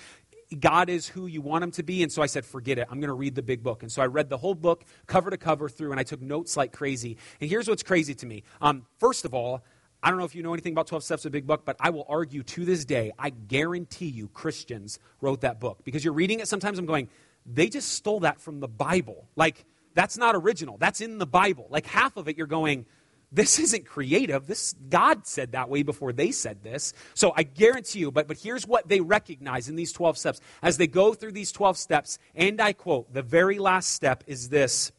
[0.59, 2.03] God is who you want him to be.
[2.03, 2.87] And so I said, forget it.
[2.89, 3.83] I'm going to read the big book.
[3.83, 6.55] And so I read the whole book, cover to cover through, and I took notes
[6.55, 7.17] like crazy.
[7.41, 8.43] And here's what's crazy to me.
[8.61, 9.63] Um, first of all,
[10.01, 11.89] I don't know if you know anything about 12 Steps of Big Book, but I
[11.89, 15.79] will argue to this day, I guarantee you Christians wrote that book.
[15.83, 17.09] Because you're reading it, sometimes I'm going,
[17.45, 19.27] they just stole that from the Bible.
[19.35, 20.77] Like, that's not original.
[20.77, 21.67] That's in the Bible.
[21.69, 22.85] Like, half of it, you're going,
[23.31, 24.47] this isn't creative.
[24.47, 26.93] This God said that way before they said this.
[27.13, 30.41] So I guarantee you, but, but here's what they recognize in these 12 steps.
[30.61, 34.49] As they go through these 12 steps, and I quote, the very last step is
[34.49, 34.91] this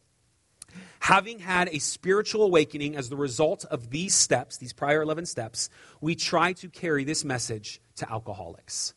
[1.01, 5.69] Having had a spiritual awakening as the result of these steps, these prior 11 steps,
[6.01, 8.93] we try to carry this message to alcoholics.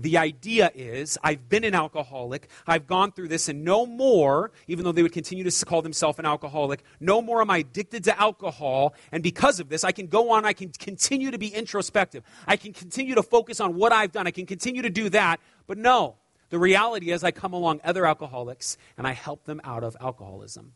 [0.00, 4.84] The idea is, I've been an alcoholic, I've gone through this, and no more, even
[4.84, 8.18] though they would continue to call themselves an alcoholic, no more am I addicted to
[8.18, 12.24] alcohol, and because of this, I can go on, I can continue to be introspective,
[12.46, 15.38] I can continue to focus on what I've done, I can continue to do that,
[15.66, 16.16] but no.
[16.48, 20.72] The reality is, I come along other alcoholics and I help them out of alcoholism.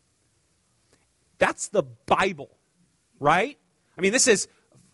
[1.39, 2.51] That's the Bible,
[3.19, 3.59] right?
[3.97, 4.49] I mean, this is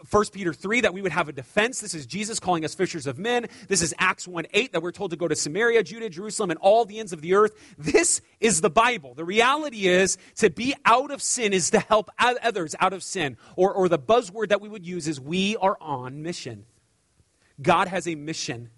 [0.09, 1.81] 1 Peter 3 that we would have a defense.
[1.81, 3.47] This is Jesus calling us fishers of men.
[3.69, 6.59] This is Acts 1 8 that we're told to go to Samaria, Judah, Jerusalem, and
[6.61, 7.53] all the ends of the earth.
[7.77, 9.15] This is the Bible.
[9.15, 13.37] The reality is to be out of sin is to help others out of sin.
[13.57, 16.65] Or, or the buzzword that we would use is we are on mission.
[17.61, 18.71] God has a mission.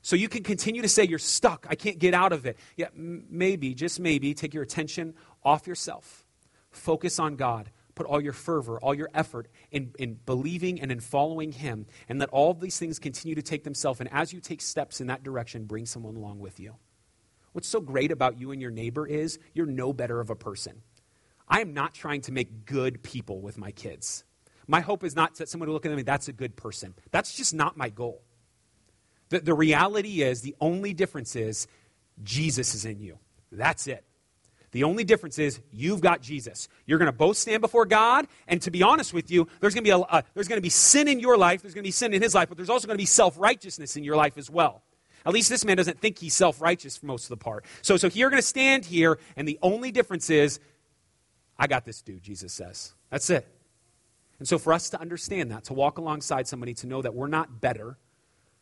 [0.00, 1.66] So you can continue to say you're stuck.
[1.70, 2.58] I can't get out of it.
[2.76, 5.14] Yeah, m- maybe, just maybe, take your attention
[5.44, 6.26] off yourself.
[6.72, 11.00] Focus on God Put all your fervor, all your effort in, in believing and in
[11.00, 14.00] following Him, and let all these things continue to take themselves.
[14.00, 16.76] And as you take steps in that direction, bring someone along with you.
[17.52, 20.82] What's so great about you and your neighbor is you're no better of a person.
[21.46, 24.24] I am not trying to make good people with my kids.
[24.66, 26.94] My hope is not that someone will look at and that's a good person.
[27.10, 28.22] That's just not my goal.
[29.28, 31.66] The, the reality is, the only difference is
[32.22, 33.18] Jesus is in you.
[33.50, 34.04] That's it.
[34.72, 36.66] The only difference is you've got Jesus.
[36.86, 39.84] You're going to both stand before God, and to be honest with you, there's going
[39.84, 41.60] to be a, uh, there's going to be sin in your life.
[41.60, 43.38] There's going to be sin in his life, but there's also going to be self
[43.38, 44.82] righteousness in your life as well.
[45.26, 47.66] At least this man doesn't think he's self righteous for most of the part.
[47.82, 50.58] So, so you're going to stand here, and the only difference is,
[51.58, 52.94] I got this dude, Jesus says.
[53.10, 53.46] That's it.
[54.38, 57.28] And so, for us to understand that, to walk alongside somebody, to know that we're
[57.28, 57.98] not better,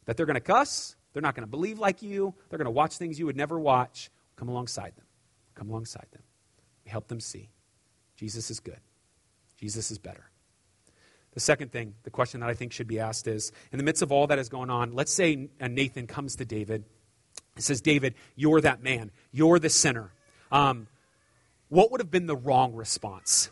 [0.07, 2.73] that they're going to cuss, they're not going to believe like you, they're going to
[2.73, 5.05] watch things you would never watch, come alongside them.
[5.61, 6.23] Come alongside them.
[6.87, 7.51] We help them see
[8.17, 8.81] Jesus is good,
[9.59, 10.31] Jesus is better.
[11.35, 14.03] The second thing, the question that I think should be asked is in the midst
[14.03, 16.83] of all that is going on, let's say Nathan comes to David
[17.55, 20.13] and says, David, you're that man, you're the sinner.
[20.51, 20.89] Um,
[21.69, 23.51] what would have been the wrong response?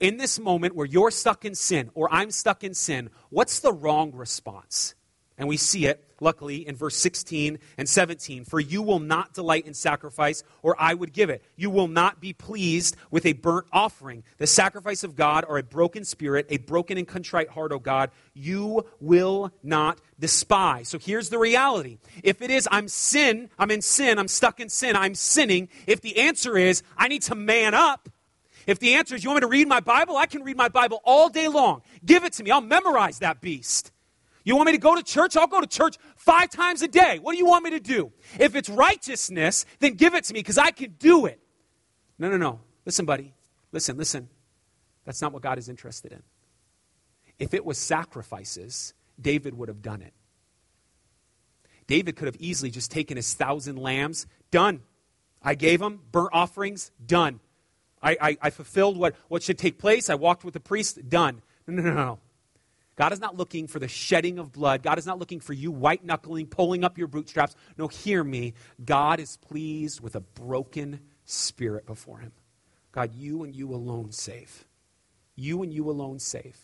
[0.00, 3.72] In this moment where you're stuck in sin or I'm stuck in sin, what's the
[3.72, 4.96] wrong response?
[5.38, 8.44] And we see it, luckily, in verse 16 and 17.
[8.44, 11.44] For you will not delight in sacrifice, or I would give it.
[11.54, 14.24] You will not be pleased with a burnt offering.
[14.38, 18.10] The sacrifice of God, or a broken spirit, a broken and contrite heart, O God,
[18.32, 20.88] you will not despise.
[20.88, 21.98] So here's the reality.
[22.22, 26.00] If it is, I'm sin, I'm in sin, I'm stuck in sin, I'm sinning, if
[26.00, 28.08] the answer is, I need to man up,
[28.66, 30.16] if the answer is, you want me to read my Bible?
[30.16, 31.82] I can read my Bible all day long.
[32.04, 32.50] Give it to me.
[32.50, 33.92] I'll memorize that beast.
[34.44, 35.36] You want me to go to church?
[35.36, 37.18] I'll go to church five times a day.
[37.20, 38.12] What do you want me to do?
[38.38, 41.40] If it's righteousness, then give it to me because I can do it.
[42.18, 42.60] No, no, no.
[42.84, 43.32] Listen, buddy.
[43.72, 44.28] Listen, listen.
[45.06, 46.22] That's not what God is interested in.
[47.38, 50.12] If it was sacrifices, David would have done it.
[51.86, 54.82] David could have easily just taken his thousand lambs, done.
[55.42, 57.40] I gave him burnt offerings, done.
[58.02, 60.08] I, I, I fulfilled what, what should take place.
[60.08, 61.42] I walked with the priest, done.
[61.66, 62.18] No, no, no, no.
[62.96, 64.82] God is not looking for the shedding of blood.
[64.82, 67.56] God is not looking for you white knuckling, pulling up your bootstraps.
[67.76, 68.54] No, hear me.
[68.84, 72.32] God is pleased with a broken spirit before Him.
[72.92, 74.64] God, you and you alone save.
[75.34, 76.56] You and you alone save.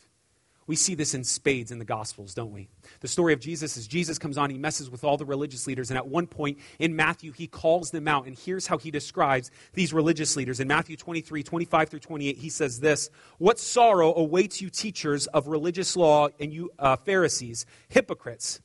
[0.70, 2.68] We see this in spades in the Gospels, don't we?
[3.00, 5.90] The story of Jesus is Jesus comes on, he messes with all the religious leaders,
[5.90, 8.28] and at one point in Matthew, he calls them out.
[8.28, 10.60] And here's how he describes these religious leaders.
[10.60, 15.48] In Matthew 23, 25 through 28, he says this What sorrow awaits you, teachers of
[15.48, 18.60] religious law, and you uh, Pharisees, hypocrites!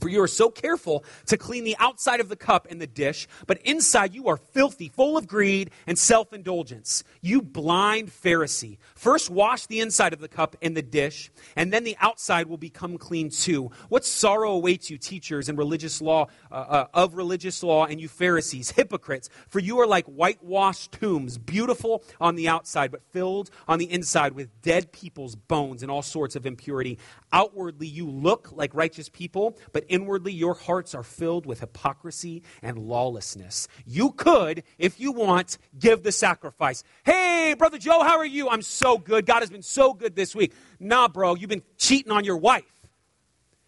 [0.00, 3.28] For you are so careful to clean the outside of the cup and the dish,
[3.46, 7.04] but inside you are filthy, full of greed and self indulgence.
[7.20, 8.78] You blind Pharisee.
[8.96, 12.56] First wash the inside of the cup and the dish, and then the outside will
[12.56, 13.70] become clean too.
[13.90, 18.08] What sorrow awaits you, teachers and religious law, uh, uh, of religious law, and you
[18.08, 19.28] Pharisees, hypocrites!
[19.48, 24.32] For you are like whitewashed tombs, beautiful on the outside, but filled on the inside
[24.32, 26.98] with dead people's bones and all sorts of impurity.
[27.32, 32.78] Outwardly, you look like righteous people, but inwardly your hearts are filled with hypocrisy and
[32.78, 33.68] lawlessness.
[33.86, 36.84] You could, if you want, give the sacrifice.
[37.04, 38.48] Hey, Brother Joe, how are you?
[38.48, 39.26] I'm so good.
[39.26, 40.52] God has been so good this week.
[40.80, 42.64] Nah, bro, you've been cheating on your wife.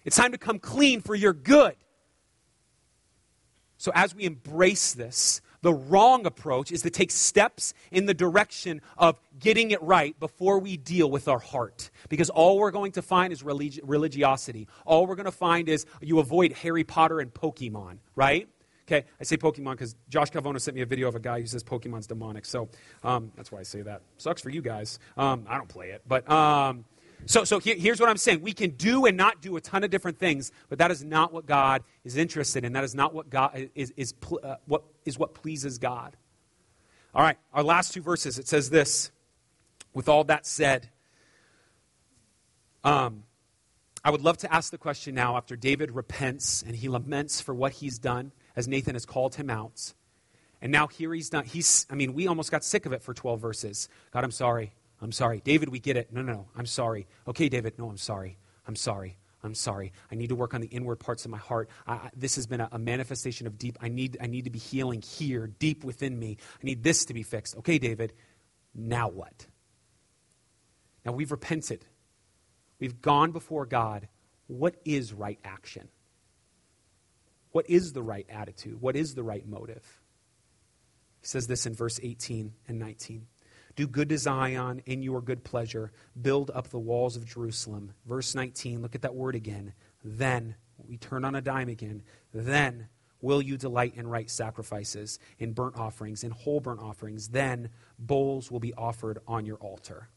[0.04, 1.76] It's time to come clean for your good.
[3.78, 8.82] So, as we embrace this, the wrong approach is to take steps in the direction
[8.98, 11.90] of getting it right before we deal with our heart.
[12.10, 14.68] Because all we're going to find is religi- religiosity.
[14.84, 18.46] All we're going to find is you avoid Harry Potter and Pokemon, right?
[18.86, 21.46] Okay, I say Pokemon because Josh Calvono sent me a video of a guy who
[21.46, 22.44] says Pokemon's demonic.
[22.44, 22.68] So
[23.02, 24.02] um, that's why I say that.
[24.18, 24.98] Sucks for you guys.
[25.16, 26.02] Um, I don't play it.
[26.06, 26.84] But um,
[27.26, 28.42] so, so here, here's what I'm saying.
[28.42, 31.32] We can do and not do a ton of different things, but that is not
[31.32, 32.72] what God is interested in.
[32.72, 36.16] That is not what God is, is, uh, what, is what pleases God.
[37.14, 39.10] All right, our last two verses, it says this.
[39.92, 40.88] With all that said,
[42.82, 43.22] um,
[44.04, 47.54] I would love to ask the question now after David repents and he laments for
[47.54, 49.94] what he's done as Nathan has called him out.
[50.60, 51.44] And now here he's done.
[51.44, 53.88] He's, I mean, we almost got sick of it for 12 verses.
[54.12, 54.72] God, I'm sorry.
[55.04, 55.42] I'm sorry.
[55.44, 56.12] David, we get it.
[56.12, 56.48] No, no, no.
[56.56, 57.06] I'm sorry.
[57.28, 57.78] Okay, David.
[57.78, 58.38] No, I'm sorry.
[58.66, 59.18] I'm sorry.
[59.42, 59.92] I'm sorry.
[60.10, 61.68] I need to work on the inward parts of my heart.
[61.86, 63.76] I, this has been a, a, manifestation of deep.
[63.82, 66.38] I need, I need to be healing here, deep within me.
[66.40, 67.54] I need this to be fixed.
[67.58, 68.14] Okay, David.
[68.74, 69.46] Now what?
[71.04, 71.84] Now we've repented.
[72.80, 74.08] We've gone before God.
[74.46, 75.90] What is right action?
[77.50, 78.80] What is the right attitude?
[78.80, 80.00] What is the right motive?
[81.20, 83.26] He says this in verse 18 and 19.
[83.76, 85.90] Do good to Zion in your good pleasure.
[86.20, 87.92] Build up the walls of Jerusalem.
[88.06, 89.74] Verse 19, look at that word again.
[90.04, 90.54] Then,
[90.86, 92.02] we turn on a dime again.
[92.32, 92.88] Then
[93.20, 97.28] will you delight in right sacrifices, in burnt offerings, in whole burnt offerings.
[97.28, 100.08] Then bowls will be offered on your altar.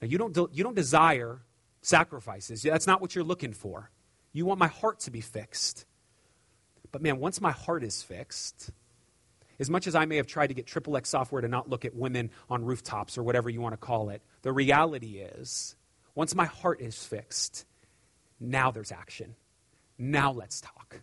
[0.00, 1.42] Now, you don't, de- you don't desire
[1.82, 2.62] sacrifices.
[2.62, 3.90] That's not what you're looking for.
[4.32, 5.84] You want my heart to be fixed.
[6.92, 8.70] But man, once my heart is fixed,
[9.58, 11.84] as much as I may have tried to get Triple X software to not look
[11.84, 15.76] at women on rooftops or whatever you want to call it, the reality is,
[16.14, 17.64] once my heart is fixed,
[18.40, 19.34] now there's action.
[19.98, 21.00] Now let's talk.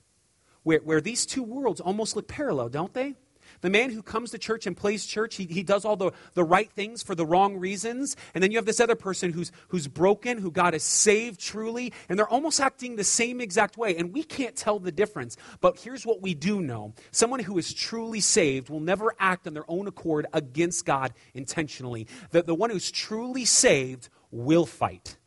[0.63, 3.15] Where, where these two worlds almost look parallel, don't they?
[3.61, 6.43] The man who comes to church and plays church, he, he does all the, the
[6.43, 8.15] right things for the wrong reasons.
[8.33, 11.93] And then you have this other person who's, who's broken, who God has saved truly,
[12.09, 13.95] and they're almost acting the same exact way.
[13.97, 15.37] And we can't tell the difference.
[15.61, 19.53] But here's what we do know someone who is truly saved will never act on
[19.53, 22.07] their own accord against God intentionally.
[22.31, 25.17] The, the one who's truly saved will fight.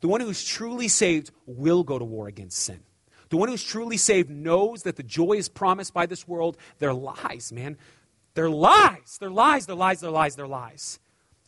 [0.00, 2.80] The one who's truly saved will go to war against sin.
[3.30, 6.56] The one who's truly saved knows that the joy is promised by this world.
[6.78, 7.76] They're lies, man.
[8.34, 9.18] They're lies.
[9.20, 9.66] They're lies.
[9.66, 10.00] They're lies.
[10.00, 10.36] They're lies.
[10.36, 10.98] They're lies.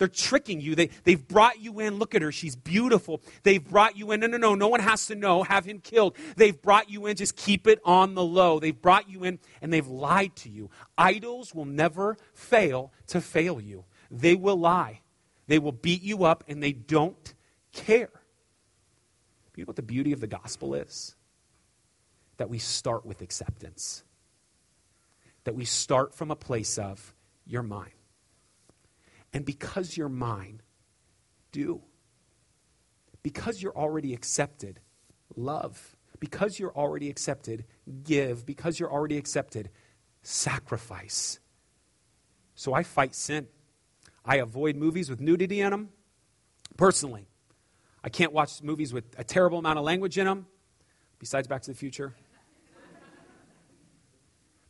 [0.00, 0.74] They're tricking you.
[0.74, 1.98] They, they've brought you in.
[1.98, 2.32] Look at her.
[2.32, 3.20] She's beautiful.
[3.42, 4.20] They've brought you in.
[4.20, 4.54] No, no, no.
[4.54, 5.42] No one has to know.
[5.42, 6.16] Have him killed.
[6.36, 7.16] They've brought you in.
[7.16, 8.58] Just keep it on the low.
[8.58, 10.70] They've brought you in and they've lied to you.
[10.96, 13.84] Idols will never fail to fail you.
[14.10, 15.02] They will lie.
[15.48, 17.34] They will beat you up and they don't
[17.72, 18.10] care.
[19.54, 21.14] You know what the beauty of the gospel is?
[22.40, 24.02] That we start with acceptance.
[25.44, 27.14] That we start from a place of,
[27.44, 27.92] you're mine.
[29.34, 30.62] And because you're mine,
[31.52, 31.82] do.
[33.22, 34.80] Because you're already accepted,
[35.36, 35.98] love.
[36.18, 37.66] Because you're already accepted,
[38.04, 38.46] give.
[38.46, 39.68] Because you're already accepted,
[40.22, 41.40] sacrifice.
[42.54, 43.48] So I fight sin.
[44.24, 45.90] I avoid movies with nudity in them,
[46.78, 47.26] personally.
[48.02, 50.46] I can't watch movies with a terrible amount of language in them,
[51.18, 52.14] besides Back to the Future.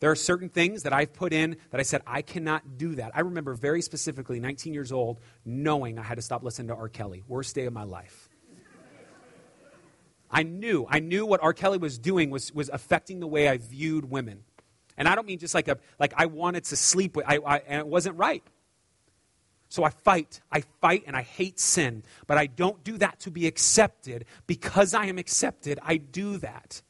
[0.01, 3.13] There are certain things that I've put in that I said, I cannot do that.
[3.15, 6.89] I remember very specifically, 19 years old, knowing I had to stop listening to R.
[6.89, 7.23] Kelly.
[7.29, 8.29] Worst day of my life.
[10.31, 11.53] I knew, I knew what R.
[11.53, 14.45] Kelly was doing was, was affecting the way I viewed women.
[14.97, 17.59] And I don't mean just like a, like I wanted to sleep with, I, I,
[17.59, 18.43] and it wasn't right.
[19.69, 20.41] So I fight.
[20.51, 22.05] I fight and I hate sin.
[22.27, 24.25] But I don't do that to be accepted.
[24.47, 26.83] Because I am accepted, I do that.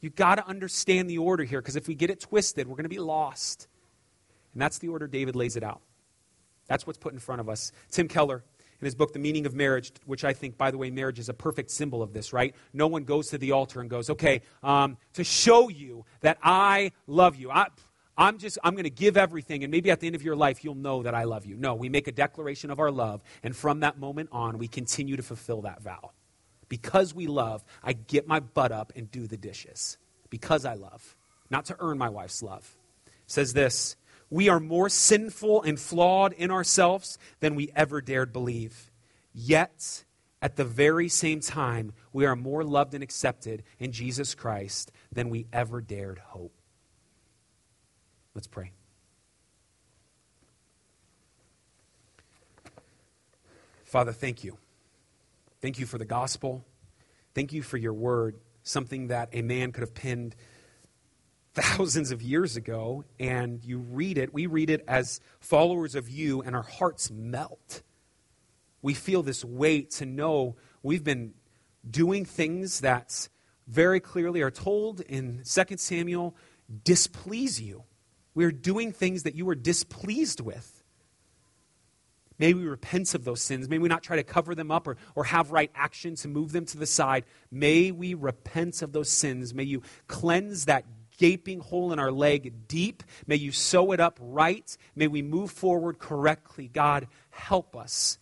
[0.00, 2.84] You've got to understand the order here, because if we get it twisted, we're going
[2.84, 3.68] to be lost.
[4.54, 5.80] And that's the order David lays it out.
[6.66, 7.72] That's what's put in front of us.
[7.90, 8.42] Tim Keller,
[8.80, 11.28] in his book, The Meaning of Marriage, which I think, by the way, marriage is
[11.28, 12.54] a perfect symbol of this, right?
[12.72, 16.92] No one goes to the altar and goes, okay, um, to show you that I
[17.06, 17.50] love you.
[17.50, 17.66] I,
[18.16, 20.64] I'm just, I'm going to give everything, and maybe at the end of your life,
[20.64, 21.56] you'll know that I love you.
[21.56, 25.16] No, we make a declaration of our love, and from that moment on, we continue
[25.16, 26.12] to fulfill that vow.
[26.70, 29.98] Because we love, I get my butt up and do the dishes.
[30.30, 31.16] Because I love,
[31.50, 32.78] not to earn my wife's love.
[33.06, 33.96] It says this
[34.30, 38.90] We are more sinful and flawed in ourselves than we ever dared believe.
[39.34, 40.04] Yet,
[40.40, 45.28] at the very same time, we are more loved and accepted in Jesus Christ than
[45.28, 46.54] we ever dared hope.
[48.34, 48.70] Let's pray.
[53.84, 54.56] Father, thank you.
[55.60, 56.64] Thank you for the gospel.
[57.34, 60.34] Thank you for your word, something that a man could have penned
[61.52, 64.32] thousands of years ago, and you read it.
[64.32, 67.82] We read it as followers of you, and our hearts melt.
[68.80, 71.34] We feel this weight to know we've been
[71.88, 73.28] doing things that
[73.66, 76.34] very clearly are told in 2 Samuel
[76.84, 77.84] displease you.
[78.34, 80.79] We are doing things that you are displeased with.
[82.40, 83.68] May we repent of those sins.
[83.68, 86.52] May we not try to cover them up or, or have right action to move
[86.52, 87.26] them to the side.
[87.50, 89.52] May we repent of those sins.
[89.52, 90.86] May you cleanse that
[91.18, 93.02] gaping hole in our leg deep.
[93.26, 94.74] May you sew it up right.
[94.96, 96.66] May we move forward correctly.
[96.66, 98.18] God, help us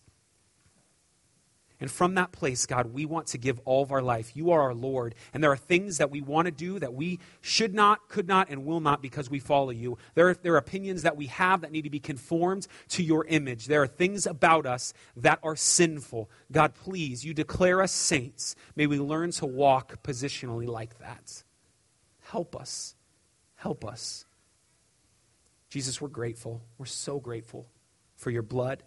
[1.81, 4.35] and from that place, God, we want to give all of our life.
[4.35, 5.15] You are our Lord.
[5.33, 8.49] And there are things that we want to do that we should not, could not,
[8.49, 9.97] and will not because we follow you.
[10.13, 13.25] There are, there are opinions that we have that need to be conformed to your
[13.25, 13.67] image.
[13.67, 16.29] There are things about us that are sinful.
[16.51, 18.57] God, please, you declare us saints.
[18.75, 21.43] May we learn to walk positionally like that.
[22.19, 22.95] Help us.
[23.55, 24.25] Help us.
[25.69, 26.61] Jesus, we're grateful.
[26.77, 27.67] We're so grateful
[28.17, 28.83] for your blood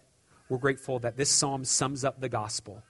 [0.49, 2.83] we're grateful that this psalm sums up the gospel.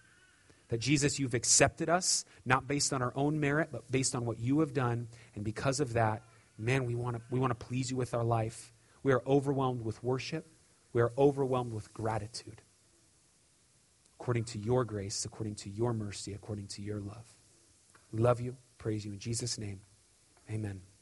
[0.70, 4.40] That Jesus, you've accepted us, not based on our own merit, but based on what
[4.40, 5.08] you have done.
[5.36, 6.24] And because of that,
[6.58, 8.74] man, we want to we want to please you with our life.
[9.04, 10.48] We are overwhelmed with worship.
[10.94, 12.62] We are overwhelmed with gratitude
[14.24, 17.26] according to your grace, according to your mercy, according to your love.
[18.14, 18.56] Love you.
[18.78, 19.82] Praise you in Jesus' name.
[20.50, 20.93] Amen.